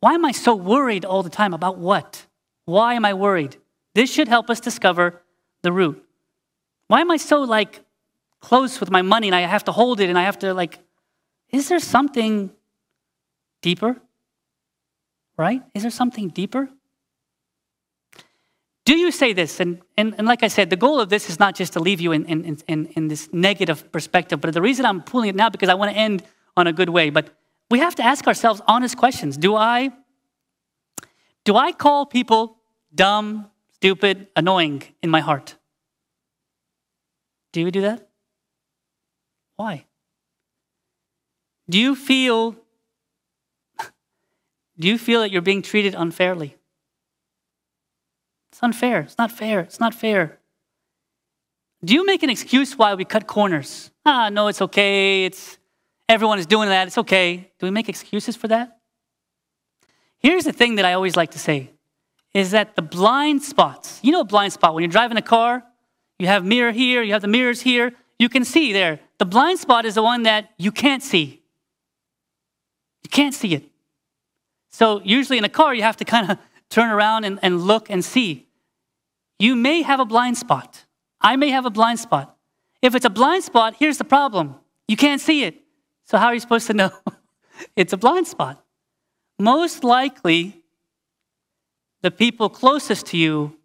[0.00, 2.24] Why am I so worried all the time about what?
[2.64, 3.58] Why am I worried?
[3.94, 5.20] This should help us discover
[5.60, 6.02] the root.
[6.88, 7.84] Why am I so like
[8.40, 10.78] close with my money and I have to hold it and I have to like
[11.50, 12.52] is there something
[13.60, 14.00] deeper?
[15.36, 15.60] Right?
[15.74, 16.70] Is there something deeper?
[18.84, 19.60] Do you say this?
[19.60, 22.00] And, and, and like I said, the goal of this is not just to leave
[22.00, 25.48] you in, in, in, in this negative perspective, but the reason I'm pulling it now
[25.48, 26.22] because I want to end
[26.56, 27.08] on a good way.
[27.08, 27.30] But
[27.70, 29.36] we have to ask ourselves honest questions.
[29.36, 29.90] Do I
[31.44, 32.56] do I call people
[32.94, 35.56] dumb, stupid, annoying in my heart?
[37.52, 38.08] Do you do that?
[39.56, 39.86] Why?
[41.68, 42.56] Do you feel
[44.78, 46.56] do you feel that you're being treated unfairly?
[48.54, 49.00] It's unfair.
[49.00, 49.58] It's not fair.
[49.58, 50.38] It's not fair.
[51.84, 53.90] Do you make an excuse why we cut corners?
[54.06, 55.24] Ah, no, it's okay.
[55.24, 55.58] It's
[56.08, 56.86] everyone is doing that.
[56.86, 57.50] It's okay.
[57.58, 58.78] Do we make excuses for that?
[60.20, 61.72] Here's the thing that I always like to say
[62.32, 65.64] is that the blind spots, you know a blind spot when you're driving a car,
[66.20, 69.00] you have mirror here, you have the mirrors here, you can see there.
[69.18, 71.42] The blind spot is the one that you can't see.
[73.02, 73.64] You can't see it.
[74.70, 76.38] So usually in a car, you have to kind of
[76.70, 78.46] turn around and, and look and see.
[79.38, 80.84] You may have a blind spot.
[81.20, 82.36] I may have a blind spot.
[82.82, 85.62] If it's a blind spot, here's the problem you can't see it.
[86.04, 86.90] So, how are you supposed to know
[87.76, 88.62] it's a blind spot?
[89.38, 90.62] Most likely,
[92.02, 93.56] the people closest to you,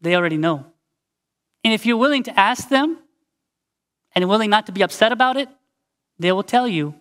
[0.00, 0.66] they already know.
[1.64, 2.98] And if you're willing to ask them
[4.14, 5.48] and willing not to be upset about it,
[6.18, 6.94] they will tell you,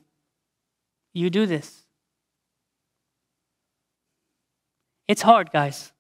[1.14, 1.84] you do this.
[5.10, 5.92] It's hard, guys,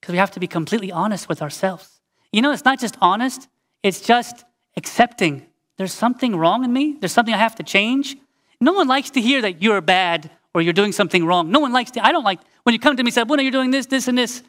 [0.00, 2.00] because we have to be completely honest with ourselves.
[2.32, 3.48] You know, it's not just honest,
[3.84, 4.44] it's just
[4.76, 8.16] accepting there's something wrong in me, there's something I have to change.
[8.60, 11.52] No one likes to hear that you're bad or you're doing something wrong.
[11.52, 13.40] No one likes to, I don't like, when you come to me and say, are
[13.40, 14.42] you doing this, this, and this?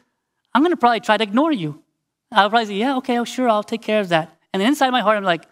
[0.52, 1.80] I'm going to probably try to ignore you.
[2.32, 4.36] I'll probably say, yeah, okay, oh, sure, I'll take care of that.
[4.52, 5.46] And inside my heart, I'm like,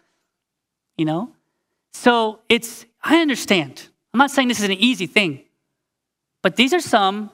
[0.99, 1.33] you know?
[1.93, 3.87] So it's, I understand.
[4.13, 5.45] I'm not saying this is an easy thing,
[6.43, 7.31] but these are some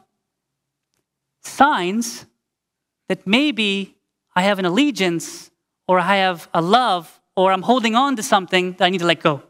[1.46, 2.26] signs
[3.08, 3.96] that maybe
[4.34, 5.50] I have an allegiance
[5.88, 9.06] or I have a love or I'm holding on to something that I need to
[9.06, 9.42] let go.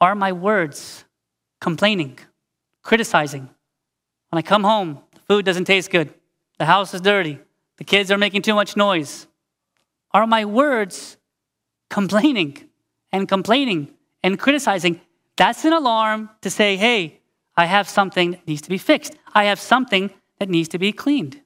[0.00, 1.04] Are my words
[1.60, 2.18] complaining,
[2.82, 3.48] criticizing?
[4.30, 6.12] When I come home, the food doesn't taste good,
[6.58, 7.38] the house is dirty,
[7.76, 9.26] the kids are making too much noise.
[10.12, 11.16] Are my words
[11.88, 12.56] complaining
[13.12, 15.00] and complaining and criticizing?
[15.36, 17.21] That's an alarm to say, hey,
[17.56, 19.16] I have something that needs to be fixed.
[19.34, 21.40] I have something that needs to be cleaned.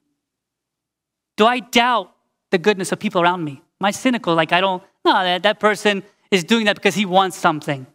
[1.35, 2.11] Do I doubt
[2.49, 3.61] the goodness of people around me?
[3.79, 4.33] Am I cynical?
[4.33, 7.85] Like, I don't, no, that, that person is doing that because he wants something,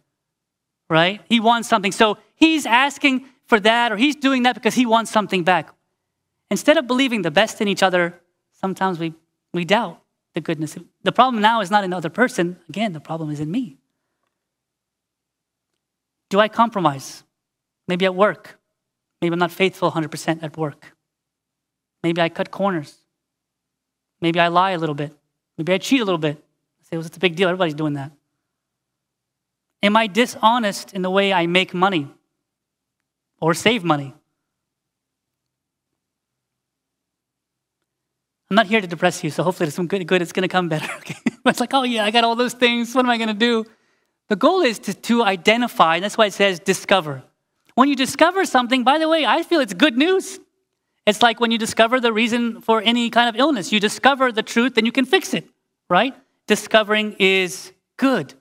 [0.89, 1.21] right?
[1.27, 1.91] He wants something.
[1.91, 5.73] So he's asking for that or he's doing that because he wants something back.
[6.49, 8.19] Instead of believing the best in each other,
[8.53, 9.13] sometimes we,
[9.53, 9.99] we doubt
[10.33, 10.77] the goodness.
[11.03, 12.57] The problem now is not in the other person.
[12.69, 13.77] Again, the problem is in me.
[16.29, 17.23] Do I compromise?
[17.87, 18.59] Maybe at work.
[19.21, 20.95] Maybe I'm not faithful 100% at work.
[22.01, 22.97] Maybe I cut corners.
[24.21, 25.13] Maybe I lie a little bit.
[25.57, 26.37] Maybe I cheat a little bit.
[26.37, 27.47] I say, well, it's a big deal.
[27.49, 28.11] Everybody's doing that.
[29.81, 32.07] Am I dishonest in the way I make money
[33.41, 34.13] or save money?
[38.49, 40.47] I'm not here to depress you, so hopefully there's some good, good it's going to
[40.47, 40.87] come better.
[40.97, 41.15] Okay?
[41.45, 42.95] it's like, oh yeah, I got all those things.
[42.95, 43.65] What am I going to do?
[44.29, 47.23] The goal is to, to identify, and that's why it says discover.
[47.75, 50.39] When you discover something, by the way, I feel it's good news.
[51.05, 53.71] It's like when you discover the reason for any kind of illness.
[53.71, 55.47] You discover the truth, then you can fix it,
[55.89, 56.15] right?
[56.47, 58.33] Discovering is good.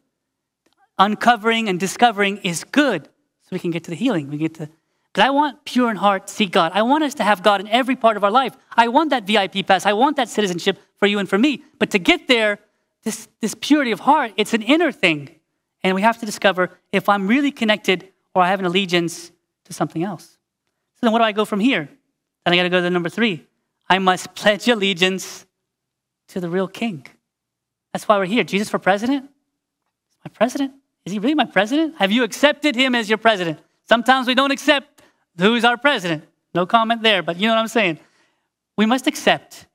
[0.99, 3.05] Uncovering and discovering is good.
[3.05, 4.29] So we can get to the healing.
[4.31, 4.69] We get to
[5.13, 6.73] because I want pure in heart see God.
[6.75, 8.57] I want us to have God in every part of our life.
[8.75, 9.85] I want that VIP pass.
[9.85, 11.63] I want that citizenship for you and for me.
[11.79, 12.59] But to get there,
[13.03, 15.29] this, this purity of heart, it's an inner thing.
[15.83, 19.31] And we have to discover if I'm really connected or I have an allegiance
[19.65, 20.25] to something else.
[20.25, 21.89] So then, what do I go from here?
[22.45, 23.47] Then I got to go to number three.
[23.89, 25.47] I must pledge allegiance
[26.29, 27.07] to the real king.
[27.93, 28.45] That's why we're here.
[28.45, 29.29] Jesus for president?
[30.25, 30.73] My president?
[31.05, 31.97] Is he really my president?
[31.97, 33.59] Have you accepted him as your president?
[33.89, 35.03] Sometimes we don't accept
[35.37, 36.25] who's our president.
[36.55, 37.99] No comment there, but you know what I'm saying.
[38.77, 39.67] We must accept.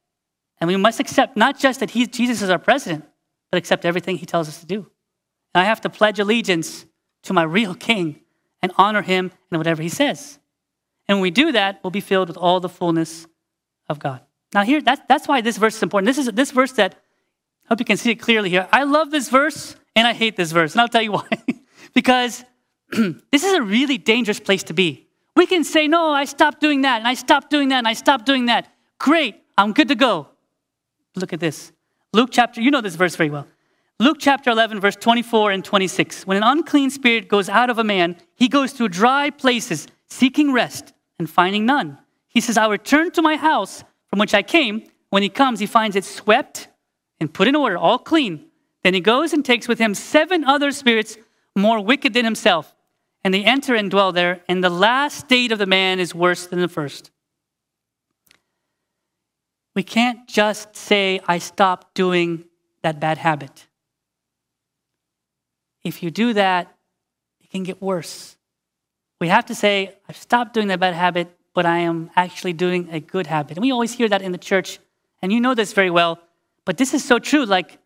[0.60, 3.06] And we must accept not just that he's, Jesus is our president,
[3.52, 4.90] but accept everything he tells us to do.
[5.54, 6.86] And I have to pledge allegiance
[7.24, 8.22] to my real king
[8.68, 10.40] and honor him in whatever he says.
[11.08, 13.28] And when we do that, we'll be filled with all the fullness
[13.88, 14.22] of God.
[14.54, 16.08] Now, here, that's, that's why this verse is important.
[16.08, 16.96] This is this verse that,
[17.66, 18.68] I hope you can see it clearly here.
[18.72, 20.74] I love this verse and I hate this verse.
[20.74, 21.30] And I'll tell you why.
[21.94, 22.44] because
[22.92, 25.08] this is a really dangerous place to be.
[25.36, 27.94] We can say, no, I stopped doing that, and I stopped doing that, and I
[27.94, 28.74] stopped doing that.
[28.98, 30.30] Great, I'm good to go.
[31.16, 31.72] Look at this.
[32.12, 33.46] Luke chapter, you know this verse very well.
[34.00, 36.28] Luke chapter 11, verse 24 and 26.
[36.28, 40.54] When an unclean spirit goes out of a man, he goes to dry places, seeking
[40.54, 41.98] rest and finding none.
[42.28, 44.84] He says, I return to my house from which I came.
[45.10, 46.68] When he comes, he finds it swept
[47.20, 48.46] and put in order, all clean.
[48.84, 51.18] Then he goes and takes with him seven other spirits
[51.56, 52.76] more wicked than himself.
[53.24, 56.46] And they enter and dwell there, and the last state of the man is worse
[56.46, 57.10] than the first.
[59.76, 62.46] We can't just say, I stopped doing
[62.84, 63.67] that bad habit.
[65.88, 66.76] If you do that,
[67.42, 68.38] it can get worse.
[69.20, 72.90] We have to say, I've stopped doing that bad habit, but I am actually doing
[72.92, 73.58] a good habit.
[73.58, 74.80] And we always hear that in the church,
[75.22, 76.20] and you know this very well.
[76.66, 77.46] But this is so true.
[77.46, 77.80] Like,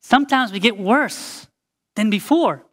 [0.00, 1.48] sometimes we get worse
[1.96, 2.64] than before.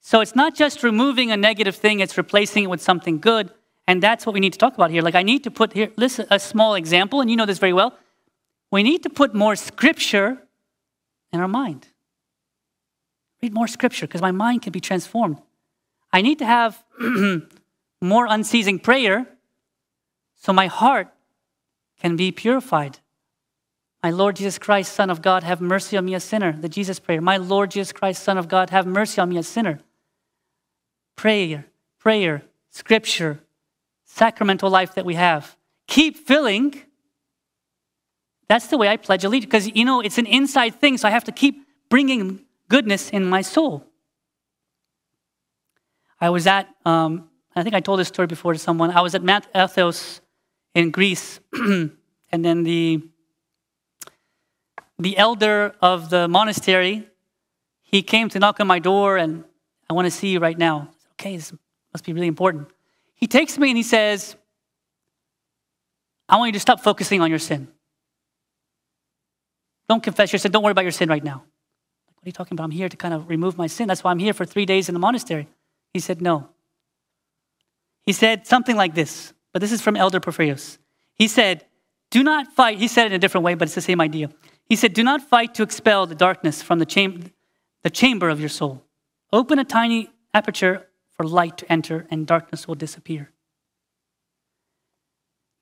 [0.00, 3.50] So it's not just removing a negative thing, it's replacing it with something good.
[3.86, 5.02] And that's what we need to talk about here.
[5.02, 7.72] Like, I need to put here, listen, a small example, and you know this very
[7.72, 7.94] well.
[8.72, 10.42] We need to put more scripture
[11.32, 11.86] in our mind.
[13.46, 15.40] Read more scripture because my mind can be transformed.
[16.12, 16.82] I need to have
[18.00, 19.24] more unceasing prayer
[20.34, 21.14] so my heart
[22.00, 22.98] can be purified.
[24.02, 26.50] My Lord Jesus Christ, Son of God, have mercy on me, a sinner.
[26.60, 27.20] The Jesus prayer.
[27.20, 29.78] My Lord Jesus Christ, Son of God, have mercy on me, a sinner.
[31.14, 31.66] Prayer,
[32.00, 33.38] prayer, scripture,
[34.06, 35.56] sacramental life that we have.
[35.86, 36.82] Keep filling.
[38.48, 41.12] That's the way I pledge allegiance because, you know, it's an inside thing, so I
[41.12, 43.84] have to keep bringing goodness in my soul.
[46.20, 48.90] I was at, um, I think I told this story before to someone.
[48.90, 50.20] I was at Mount Athos
[50.74, 51.90] in Greece, and
[52.30, 53.02] then the
[54.98, 57.06] the elder of the monastery,
[57.82, 59.44] he came to knock on my door, and
[59.90, 60.88] I want to see you right now.
[60.98, 61.52] Said, okay, this
[61.92, 62.68] must be really important.
[63.14, 64.36] He takes me and he says,
[66.28, 67.68] I want you to stop focusing on your sin.
[69.88, 70.50] Don't confess your sin.
[70.50, 71.44] Don't worry about your sin right now.
[72.26, 72.64] Are you talking about?
[72.64, 73.86] I'm here to kind of remove my sin.
[73.86, 75.46] That's why I'm here for three days in the monastery.
[75.94, 76.48] He said, No.
[78.04, 80.78] He said something like this, but this is from Elder Porphyrios.
[81.14, 81.66] He said,
[82.10, 82.78] Do not fight.
[82.78, 84.30] He said it in a different way, but it's the same idea.
[84.64, 87.30] He said, Do not fight to expel the darkness from the, cham-
[87.84, 88.82] the chamber of your soul.
[89.32, 93.30] Open a tiny aperture for light to enter, and darkness will disappear.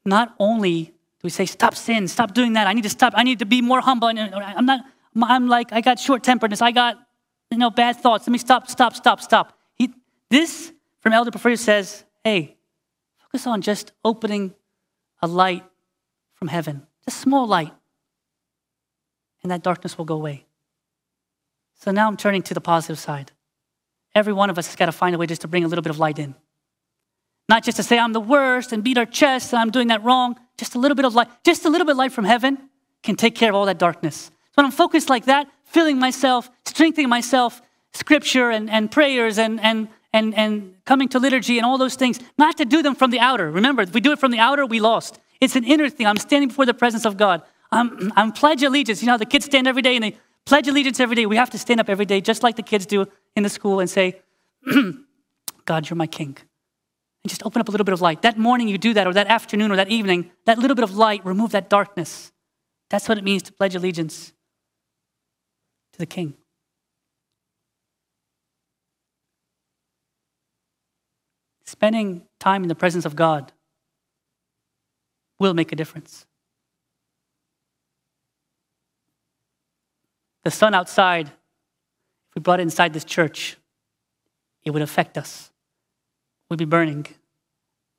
[0.03, 0.93] Not only do
[1.25, 3.61] we say, Stop sin, stop doing that, I need to stop, I need to be
[3.61, 4.09] more humble.
[4.09, 4.81] I'm not,
[5.23, 6.97] I'm like, I got short temperedness, I got
[7.51, 8.27] you know, bad thoughts.
[8.27, 9.59] Let me stop, stop, stop, stop.
[9.77, 9.93] He,
[10.29, 12.57] this from Elder Porphyrios says, Hey,
[13.19, 14.55] focus on just opening
[15.23, 15.65] a light
[16.35, 17.73] from heaven, just small light
[19.45, 20.47] and that darkness will go away.
[21.79, 23.31] So now I'm turning to the positive side.
[24.15, 25.83] Every one of us has got to find a way just to bring a little
[25.83, 26.35] bit of light in.
[27.49, 30.03] Not just to say I'm the worst and beat our chest and I'm doing that
[30.03, 30.37] wrong.
[30.57, 32.71] Just a little bit of light, just a little bit of light from heaven
[33.03, 34.31] can take care of all that darkness.
[34.55, 37.61] So when I'm focused like that, filling myself, strengthening myself,
[37.93, 42.21] scripture and, and prayers and, and, and, and coming to liturgy and all those things,
[42.39, 43.51] not to do them from the outer.
[43.51, 45.19] Remember, if we do it from the outer, we lost.
[45.41, 46.07] It's an inner thing.
[46.07, 47.43] I'm standing before the presence of God.
[47.73, 49.03] I'm, I'm pledge allegiance.
[49.03, 51.27] You know, the kids stand every day and they pledge allegiance every day.
[51.27, 53.81] We have to stand up every day, just like the kids do in the school,
[53.81, 54.21] and say,
[55.65, 56.37] God, you're my king.
[57.25, 58.23] And just open up a little bit of light.
[58.23, 60.95] That morning you do that, or that afternoon, or that evening, that little bit of
[60.95, 62.31] light, remove that darkness.
[62.89, 64.34] That's what it means to pledge allegiance
[65.95, 66.35] to the king.
[71.65, 73.53] Spending time in the presence of God
[75.41, 76.27] will make a difference.
[80.45, 83.57] the sun outside, if we brought it inside this church,
[84.63, 85.51] it would affect us.
[86.49, 87.07] We'd be burning.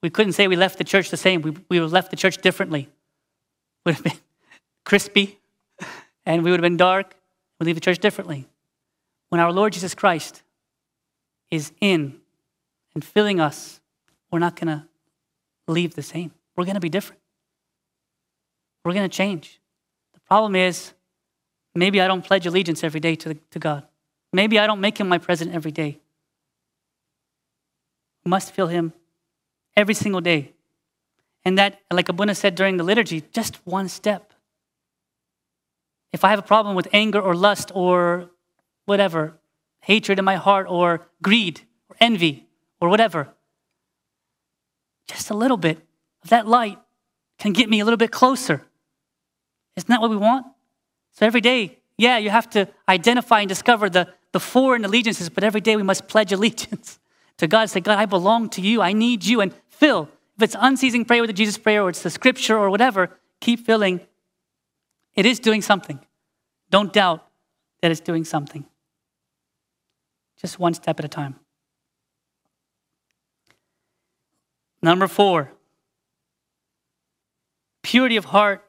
[0.01, 1.41] We couldn't say we left the church the same.
[1.41, 2.87] We, we left the church differently.
[3.85, 4.19] Would have been
[4.85, 5.39] crispy,
[6.25, 7.15] and we would have been dark.
[7.59, 8.47] We'd leave the church differently.
[9.29, 10.43] When our Lord Jesus Christ
[11.51, 12.19] is in
[12.93, 13.79] and filling us,
[14.31, 14.85] we're not going to
[15.67, 16.31] leave the same.
[16.55, 17.21] We're going to be different.
[18.83, 19.59] We're going to change.
[20.13, 20.93] The problem is,
[21.75, 23.83] Maybe I don't pledge allegiance every day to, the, to God.
[24.31, 25.99] Maybe I don't make him my president every day.
[28.23, 28.93] We must feel him
[29.75, 30.53] every single day.
[31.43, 34.33] And that, like Abuna said during the liturgy, just one step.
[36.15, 38.29] If I have a problem with anger or lust or
[38.85, 39.37] whatever,
[39.81, 41.59] hatred in my heart or greed
[41.89, 42.47] or envy
[42.79, 43.33] or whatever,
[45.09, 45.77] just a little bit
[46.23, 46.79] of that light
[47.37, 48.63] can get me a little bit closer.
[49.75, 50.45] Isn't that what we want?
[51.11, 55.43] So every day, yeah, you have to identify and discover the, the foreign allegiances, but
[55.43, 56.97] every day we must pledge allegiance
[57.39, 57.69] to God.
[57.69, 58.81] Say, God, I belong to you.
[58.81, 59.41] I need you.
[59.41, 60.07] And fill.
[60.37, 63.65] If it's unceasing prayer with the Jesus prayer or it's the scripture or whatever, keep
[63.65, 63.99] filling.
[65.15, 65.99] It is doing something.
[66.69, 67.25] Don't doubt
[67.81, 68.65] that it's doing something.
[70.41, 71.39] Just one step at a time.
[74.81, 75.51] Number four,
[77.81, 78.63] purity of heart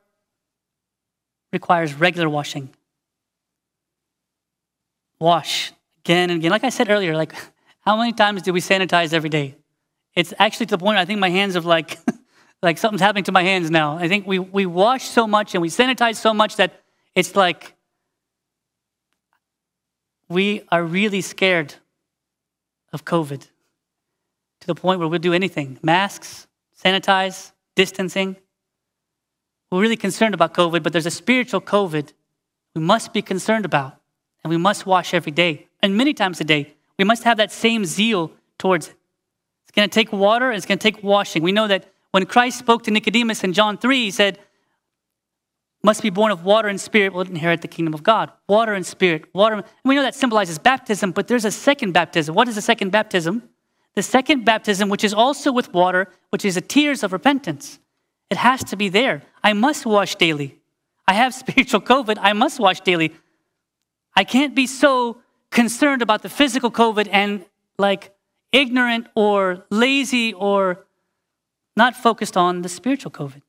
[1.53, 2.70] requires regular washing.
[5.18, 5.72] Wash
[6.05, 6.51] again and again.
[6.51, 7.34] Like I said earlier, like
[7.80, 9.57] how many times do we sanitize every day?
[10.14, 11.99] It's actually to the point I think my hands are like
[12.63, 13.97] like something's happening to my hands now.
[13.97, 16.83] I think we, we wash so much and we sanitize so much that
[17.15, 17.75] it's like
[20.29, 21.75] we are really scared
[22.93, 23.47] of COVID
[24.61, 26.47] to the point where we'll do anything masks,
[26.83, 28.37] sanitize, distancing.
[29.71, 32.13] We're really concerned about COVID, but there's a spiritual COVID
[32.77, 33.97] we must be concerned about,
[34.45, 36.75] and we must wash every day, and many times a day.
[36.99, 38.97] We must have that same zeal towards it.
[39.65, 41.43] It's going to take water, it's going to take washing.
[41.43, 44.39] We know that when Christ spoke to Nicodemus in John 3, he said,
[45.83, 48.33] must be born of water and spirit will inherit the kingdom of God.
[48.49, 49.27] Water and spirit.
[49.35, 49.57] Water.
[49.57, 52.35] And we know that symbolizes baptism, but there's a second baptism.
[52.35, 53.43] What is the second baptism?
[53.97, 57.81] The second baptism, which is also with water, which is the tears of repentance.
[58.31, 59.23] It has to be there.
[59.45, 60.59] I must wash daily.
[61.07, 62.17] I have spiritual COVID.
[62.19, 63.12] I must wash daily.
[64.14, 67.45] I can't be so concerned about the physical COVID and
[67.79, 68.17] like
[68.53, 70.86] ignorant or lazy or
[71.77, 73.43] not focused on the spiritual COVID.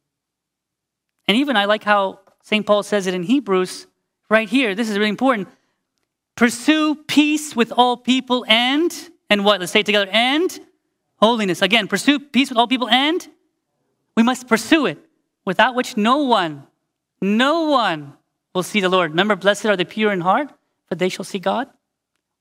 [1.28, 2.66] And even I like how St.
[2.66, 3.88] Paul says it in Hebrews
[4.30, 4.76] right here.
[4.76, 5.48] This is really important.
[6.36, 8.94] Pursue peace with all people and,
[9.30, 9.60] and what?
[9.60, 10.60] Let's say it together, and
[11.18, 11.62] holiness.
[11.62, 13.28] Again, pursue peace with all people and
[14.16, 14.98] we must pursue it,
[15.46, 16.64] without which no one,
[17.22, 18.14] no one
[18.56, 19.12] will see the Lord.
[19.12, 20.50] Remember, blessed are the pure in heart,
[20.88, 21.68] for they shall see God.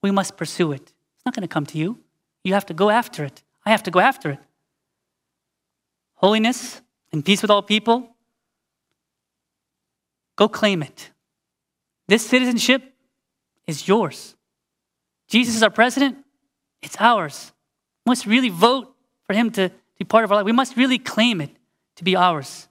[0.03, 0.81] We must pursue it.
[0.81, 1.99] It's not going to come to you.
[2.45, 3.43] You have to go after it.
[3.67, 4.39] I have to go after it.
[6.17, 6.81] Holiness
[7.13, 8.17] and peace with all people,
[10.37, 11.11] Go claim it.
[12.09, 12.83] This citizenship
[13.67, 14.37] is yours.
[15.29, 16.19] Jesus is our president,
[16.83, 17.53] it's ours.
[18.05, 18.95] We must really vote
[19.25, 20.45] for him to be part of our life.
[20.45, 21.51] We must really claim it
[21.97, 22.69] to be ours.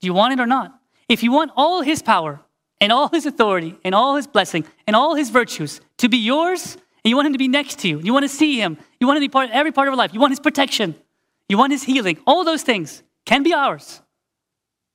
[0.00, 0.78] Do you want it or not?
[1.08, 2.40] If you want all his power
[2.80, 6.74] and all his authority and all his blessing and all his virtues to be yours,
[6.74, 9.06] and you want him to be next to you, you want to see him, you
[9.06, 10.94] want to be part of every part of our life, you want his protection,
[11.50, 14.00] you want his healing, all those things can be ours.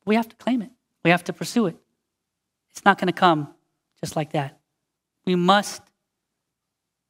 [0.06, 0.72] We have to claim it,
[1.04, 1.76] we have to pursue it.
[2.72, 3.54] It's not going to come
[4.00, 4.58] just like that.
[5.26, 5.82] We must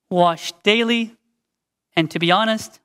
[0.10, 1.16] wash daily,
[1.96, 2.80] and to be honest,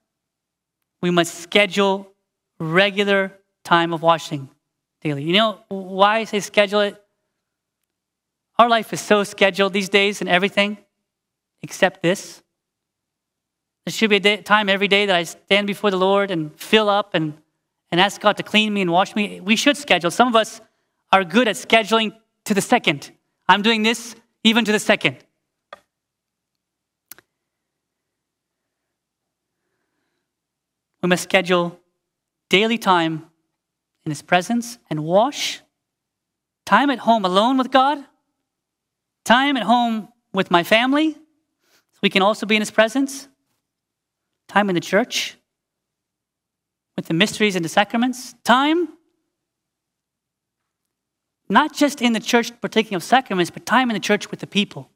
[1.01, 2.13] we must schedule
[2.59, 3.33] regular
[3.65, 4.51] time of washing
[5.01, 5.23] daily.
[5.25, 7.03] You know why I say schedule it?
[8.59, 10.77] Our life is so scheduled these days and everything
[11.63, 12.43] except this.
[13.85, 16.55] There should be a day, time every day that I stand before the Lord and
[16.59, 17.35] fill up and,
[17.91, 19.41] and ask God to clean me and wash me.
[19.41, 20.11] We should schedule.
[20.11, 20.61] Some of us
[21.13, 22.15] are good at scheduling
[22.45, 23.11] to the second.
[23.49, 24.15] I'm doing this
[24.45, 25.17] even to the second.
[31.03, 31.81] We must schedule
[32.51, 33.25] daily time
[34.05, 35.63] in His presence and wash,
[36.67, 38.05] time at home alone with God,
[39.25, 43.30] time at home with my family, so we can also be in His presence,
[44.51, 45.37] time in the church
[46.97, 48.89] with the mysteries and the sacraments, time
[51.49, 54.47] not just in the church partaking of sacraments, but time in the church with the
[54.47, 54.91] people.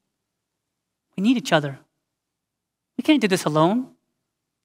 [1.16, 1.78] We need each other.
[2.98, 3.88] We can't do this alone.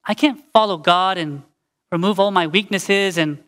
[0.04, 1.44] I can't follow God and
[1.92, 3.44] remove all my weaknesses and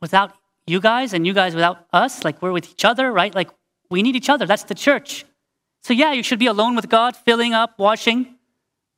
[0.00, 0.34] without
[0.66, 2.24] you guys and you guys without us.
[2.24, 3.32] Like we're with each other, right?
[3.32, 3.50] Like
[3.88, 4.46] we need each other.
[4.46, 5.24] That's the church.
[5.84, 8.36] So, yeah, you should be alone with God, filling up, washing.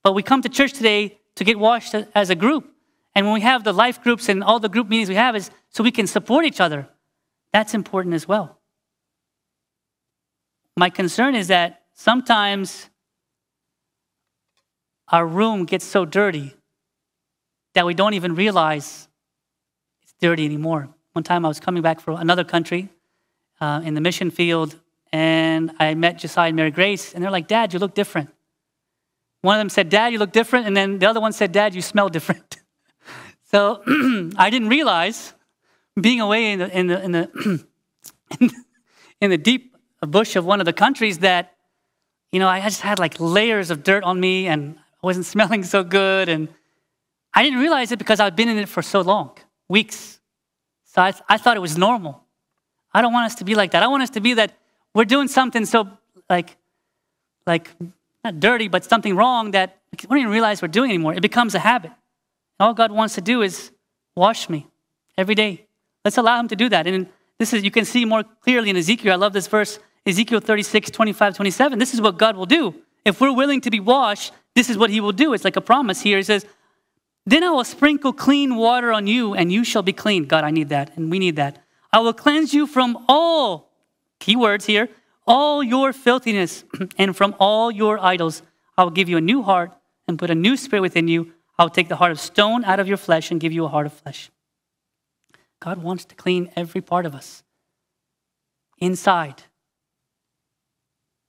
[0.03, 2.71] But we come to church today to get washed as a group.
[3.15, 5.51] And when we have the life groups and all the group meetings we have is
[5.71, 6.89] so we can support each other.
[7.53, 8.59] That's important as well.
[10.77, 12.91] My concern is that sometimes
[15.09, 16.55] our room gets so dirty
[17.75, 19.09] that we don't even realize
[20.03, 20.89] it's dirty anymore.
[21.13, 22.89] One time I was coming back from another country
[23.61, 24.81] uh, in the mission field,
[25.13, 28.34] and I met Josiah and Mary Grace, and they're like, Dad, you look different.
[29.45, 30.67] One of them said, Dad, you look different.
[30.67, 32.57] And then the other one said, Dad, you smell different.
[33.53, 33.83] so
[34.39, 35.35] I didn't realize
[36.01, 37.65] being away in the, in the, in the,
[39.21, 41.57] in the deep bush of one of the countries that,
[42.33, 45.63] you know, I just had like layers of dirt on me and I wasn't smelling
[45.63, 46.31] so good.
[46.31, 46.49] And
[47.35, 49.37] I didn't realize it because I'd been in it for so long,
[49.69, 50.21] weeks.
[50.87, 52.25] So I, I thought it was normal.
[52.95, 53.83] I don't want us to be like that.
[53.83, 54.55] I want us to be that
[54.95, 55.91] we're doing something so
[56.31, 56.57] like,
[57.47, 57.69] like
[58.25, 61.15] not dirty, but something wrong that we don't even realize we're doing anymore.
[61.15, 61.93] It becomes a habit.
[62.59, 63.71] All God wants to do is
[64.17, 64.67] wash me
[65.19, 65.67] every day.
[66.05, 66.87] Let's allow Him to do that.
[66.87, 67.09] And
[67.39, 69.13] this is, you can see more clearly in Ezekiel.
[69.13, 71.79] I love this verse, Ezekiel 36, 25, 27.
[71.79, 72.75] This is what God will do.
[73.05, 75.35] If we're willing to be washed, this is what He will do.
[75.35, 76.17] It's like a promise here.
[76.17, 76.47] He says,
[77.27, 80.25] Then I will sprinkle clean water on you, and you shall be clean.
[80.25, 81.63] God, I need that, and we need that.
[81.93, 83.71] I will cleanse you from all,
[84.21, 84.89] key words here,
[85.27, 86.65] all your filthiness,
[86.99, 88.43] and from all your idols.
[88.77, 89.73] I will give you a new heart
[90.09, 91.33] and put a new spirit within you.
[91.59, 93.69] I will take the heart of stone out of your flesh and give you a
[93.69, 94.31] heart of flesh.
[95.61, 97.43] God wants to clean every part of us
[98.79, 99.45] inside.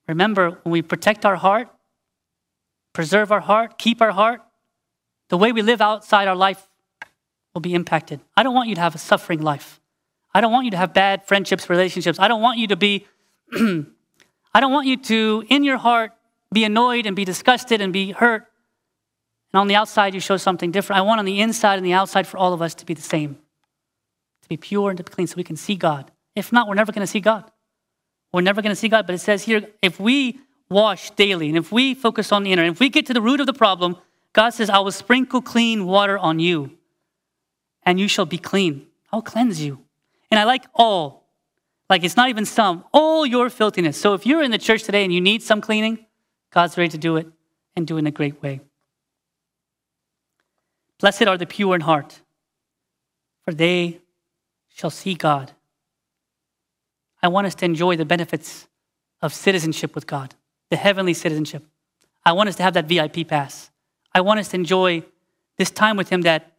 [0.08, 1.70] Remember, when we protect our heart,
[2.94, 4.42] preserve our heart, keep our heart,
[5.30, 6.68] the way we live outside our life
[7.54, 8.20] will be impacted.
[8.36, 9.80] I don't want you to have a suffering life.
[10.34, 12.20] I don't want you to have bad friendships, relationships.
[12.20, 13.08] I don't want you to be,
[14.54, 16.12] I don't want you to, in your heart,
[16.52, 18.48] be annoyed and be disgusted and be hurt.
[19.54, 21.00] And on the outside, you show something different.
[21.00, 23.02] I want on the inside and the outside for all of us to be the
[23.02, 23.38] same
[24.46, 26.12] to be pure and to be clean so we can see God.
[26.36, 27.50] If not, we're never going to see God.
[28.32, 29.08] We're never going to see God.
[29.08, 30.40] But it says here if we
[30.70, 33.40] wash daily and if we focus on the inner, if we get to the root
[33.40, 33.98] of the problem,
[34.34, 36.78] God says, I will sprinkle clean water on you
[37.84, 38.86] and you shall be clean.
[39.12, 39.80] I'll cleanse you.
[40.30, 41.25] And I like all.
[41.90, 43.98] Like it's not even some, all your filthiness.
[43.98, 46.06] So if you're in the church today and you need some cleaning,
[46.52, 47.28] God's ready to do it
[47.76, 48.62] and do it in a great way.
[51.00, 52.22] Blessed are the pure in heart,
[53.44, 54.00] for they
[54.74, 55.52] shall see God.
[57.22, 58.68] I want us to enjoy the benefits
[59.22, 60.36] of citizenship with God,
[60.70, 61.64] the heavenly citizenship.
[62.26, 63.70] I want us to have that VIP pass.
[64.14, 65.04] I want us to enjoy
[65.58, 66.54] this time with Him that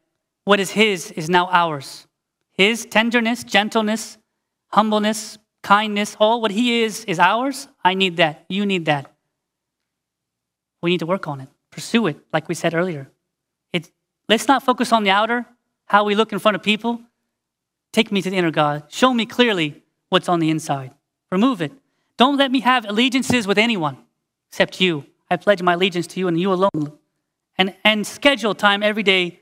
[0.44, 2.06] what is His is now ours.
[2.52, 4.18] His tenderness, gentleness,
[4.76, 7.66] humbleness, kindness, all what He is is ours.
[7.82, 8.44] I need that.
[8.48, 9.10] You need that.
[10.82, 13.08] We need to work on it, pursue it, like we said earlier.
[13.72, 13.90] It,
[14.28, 15.46] let's not focus on the outer,
[15.86, 17.00] how we look in front of people.
[17.94, 18.84] Take me to the inner God.
[18.88, 20.92] Show me clearly what's on the inside.
[21.32, 21.72] Remove it.
[22.18, 23.96] Don't let me have allegiances with anyone
[24.50, 25.06] except you.
[25.30, 26.92] I pledge my allegiance to you and you alone.
[27.56, 29.40] And, and schedule time every day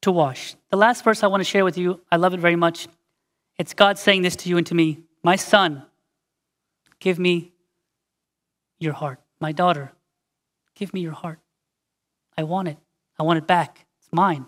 [0.00, 0.56] to wash.
[0.70, 2.88] The last verse I want to share with you, I love it very much.
[3.58, 5.84] It's God saying this to you and to me My son,
[6.98, 7.52] give me
[8.78, 9.20] your heart.
[9.40, 9.92] My daughter,
[10.74, 11.38] give me your heart.
[12.36, 12.78] I want it.
[13.18, 13.86] I want it back.
[13.98, 14.46] It's mine.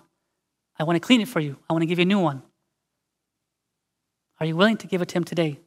[0.78, 1.56] I want to clean it for you.
[1.68, 2.42] I want to give you a new one.
[4.40, 5.60] Are you willing to give it to Him today?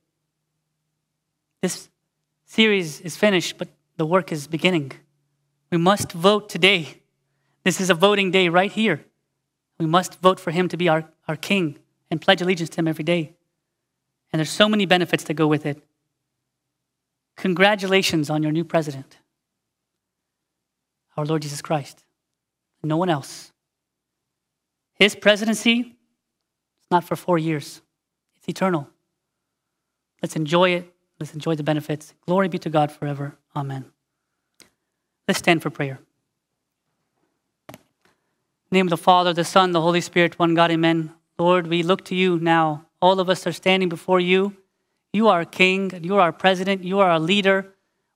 [1.62, 1.90] This
[2.46, 4.92] series is finished, but the work is beginning.
[5.72, 7.02] We must vote today.
[7.64, 9.06] This is a voting day right here.
[9.80, 11.78] We must vote for Him to be our, our King
[12.10, 13.34] and pledge allegiance to Him every day.
[14.32, 15.82] And there's so many benefits that go with it.
[17.36, 19.18] Congratulations on your new president,
[21.16, 22.04] our Lord Jesus Christ.
[22.84, 23.52] No one else.
[24.94, 27.82] His presidency is not for four years
[28.38, 28.88] it's eternal.
[30.22, 30.94] Let's enjoy it.
[31.20, 32.14] Let's enjoy the benefits.
[32.26, 33.36] Glory be to God forever.
[33.56, 33.86] Amen.
[35.28, 36.00] Let's stand for prayer.
[38.72, 41.14] name of the Father, the Son, the Holy Spirit, one God, amen.
[41.40, 42.86] Lord, we look to you now.
[43.02, 44.58] All of us are standing before you.
[45.14, 47.74] You are King, you are our President, you are our leader.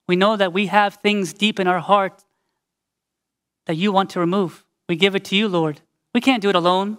[0.08, 2.24] We know that we have things deep in our heart
[3.66, 4.64] that you want to remove.
[4.88, 5.80] We give it to you, Lord.
[6.14, 6.98] We can't do it alone.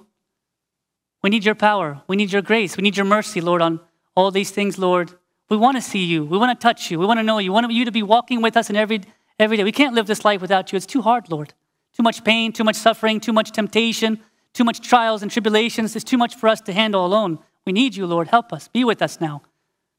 [1.21, 2.01] We need your power.
[2.07, 2.77] We need your grace.
[2.77, 3.81] We need your mercy, Lord, on
[4.15, 5.13] all these things, Lord.
[5.49, 6.25] We want to see you.
[6.25, 6.99] We want to touch you.
[6.99, 7.51] We want to know you.
[7.51, 9.01] We want you to be walking with us in every,
[9.37, 9.63] every day.
[9.63, 10.77] We can't live this life without you.
[10.77, 11.53] It's too hard, Lord.
[11.95, 14.19] Too much pain, too much suffering, too much temptation,
[14.53, 15.95] too much trials and tribulations.
[15.95, 17.39] It's too much for us to handle alone.
[17.65, 18.27] We need you, Lord.
[18.27, 18.67] Help us.
[18.67, 19.41] Be with us now.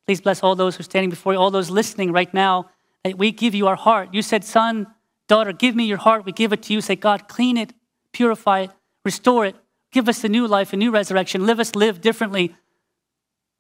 [0.07, 2.71] Please bless all those who are standing before you, all those listening right now,
[3.05, 4.11] that we give you our heart.
[4.13, 4.87] You said, Son,
[5.29, 6.25] daughter, give me your heart.
[6.25, 6.81] We give it to you.
[6.81, 7.73] Say, God, clean it,
[8.13, 8.71] purify it,
[9.05, 9.57] restore it,
[9.95, 11.47] Give us a new life, a new resurrection.
[11.47, 12.53] Live us live differently.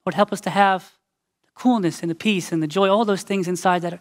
[0.04, 0.94] Lord, help us to have
[1.44, 4.00] the coolness and the peace and the joy, all those things inside that, are,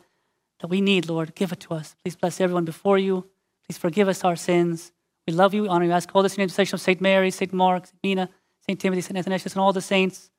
[0.59, 1.35] that we need, Lord.
[1.35, 1.95] Give it to us.
[2.03, 3.29] Please bless everyone before you.
[3.67, 4.91] Please forgive us our sins.
[5.27, 5.91] We love you, we honor you.
[5.91, 6.99] Ask all this in the intercession of St.
[6.99, 7.53] Mary, St.
[7.53, 7.99] Mark, St.
[8.03, 8.29] Mina,
[8.67, 8.79] St.
[8.79, 9.17] Timothy, St.
[9.17, 10.29] Athanasius, and all the saints.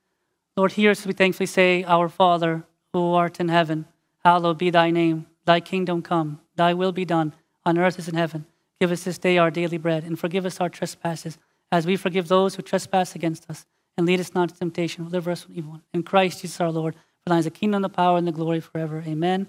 [0.55, 2.63] Lord, hear us we thankfully say, Our Father,
[2.93, 3.85] who art in heaven,
[4.23, 5.25] hallowed be thy name.
[5.45, 7.33] Thy kingdom come, thy will be done
[7.65, 8.45] on earth as in heaven.
[8.79, 11.37] Give us this day our daily bread, and forgive us our trespasses,
[11.71, 13.65] as we forgive those who trespass against us.
[13.97, 15.81] And lead us not into temptation, deliver us from evil.
[15.93, 18.59] In Christ Jesus our Lord, for thine is the kingdom, the power, and the glory
[18.59, 19.03] forever.
[19.05, 19.47] Amen.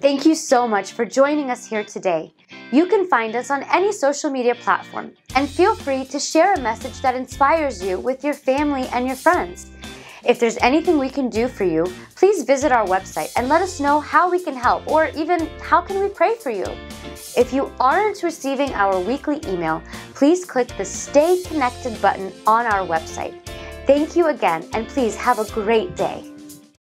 [0.00, 2.32] Thank you so much for joining us here today.
[2.70, 6.60] You can find us on any social media platform, and feel free to share a
[6.60, 9.70] message that inspires you with your family and your friends.
[10.24, 13.80] If there's anything we can do for you, please visit our website and let us
[13.80, 16.66] know how we can help or even how can we pray for you.
[17.36, 19.82] If you aren't receiving our weekly email,
[20.14, 23.34] please click the Stay Connected button on our website.
[23.86, 26.27] Thank you again, and please have a great day.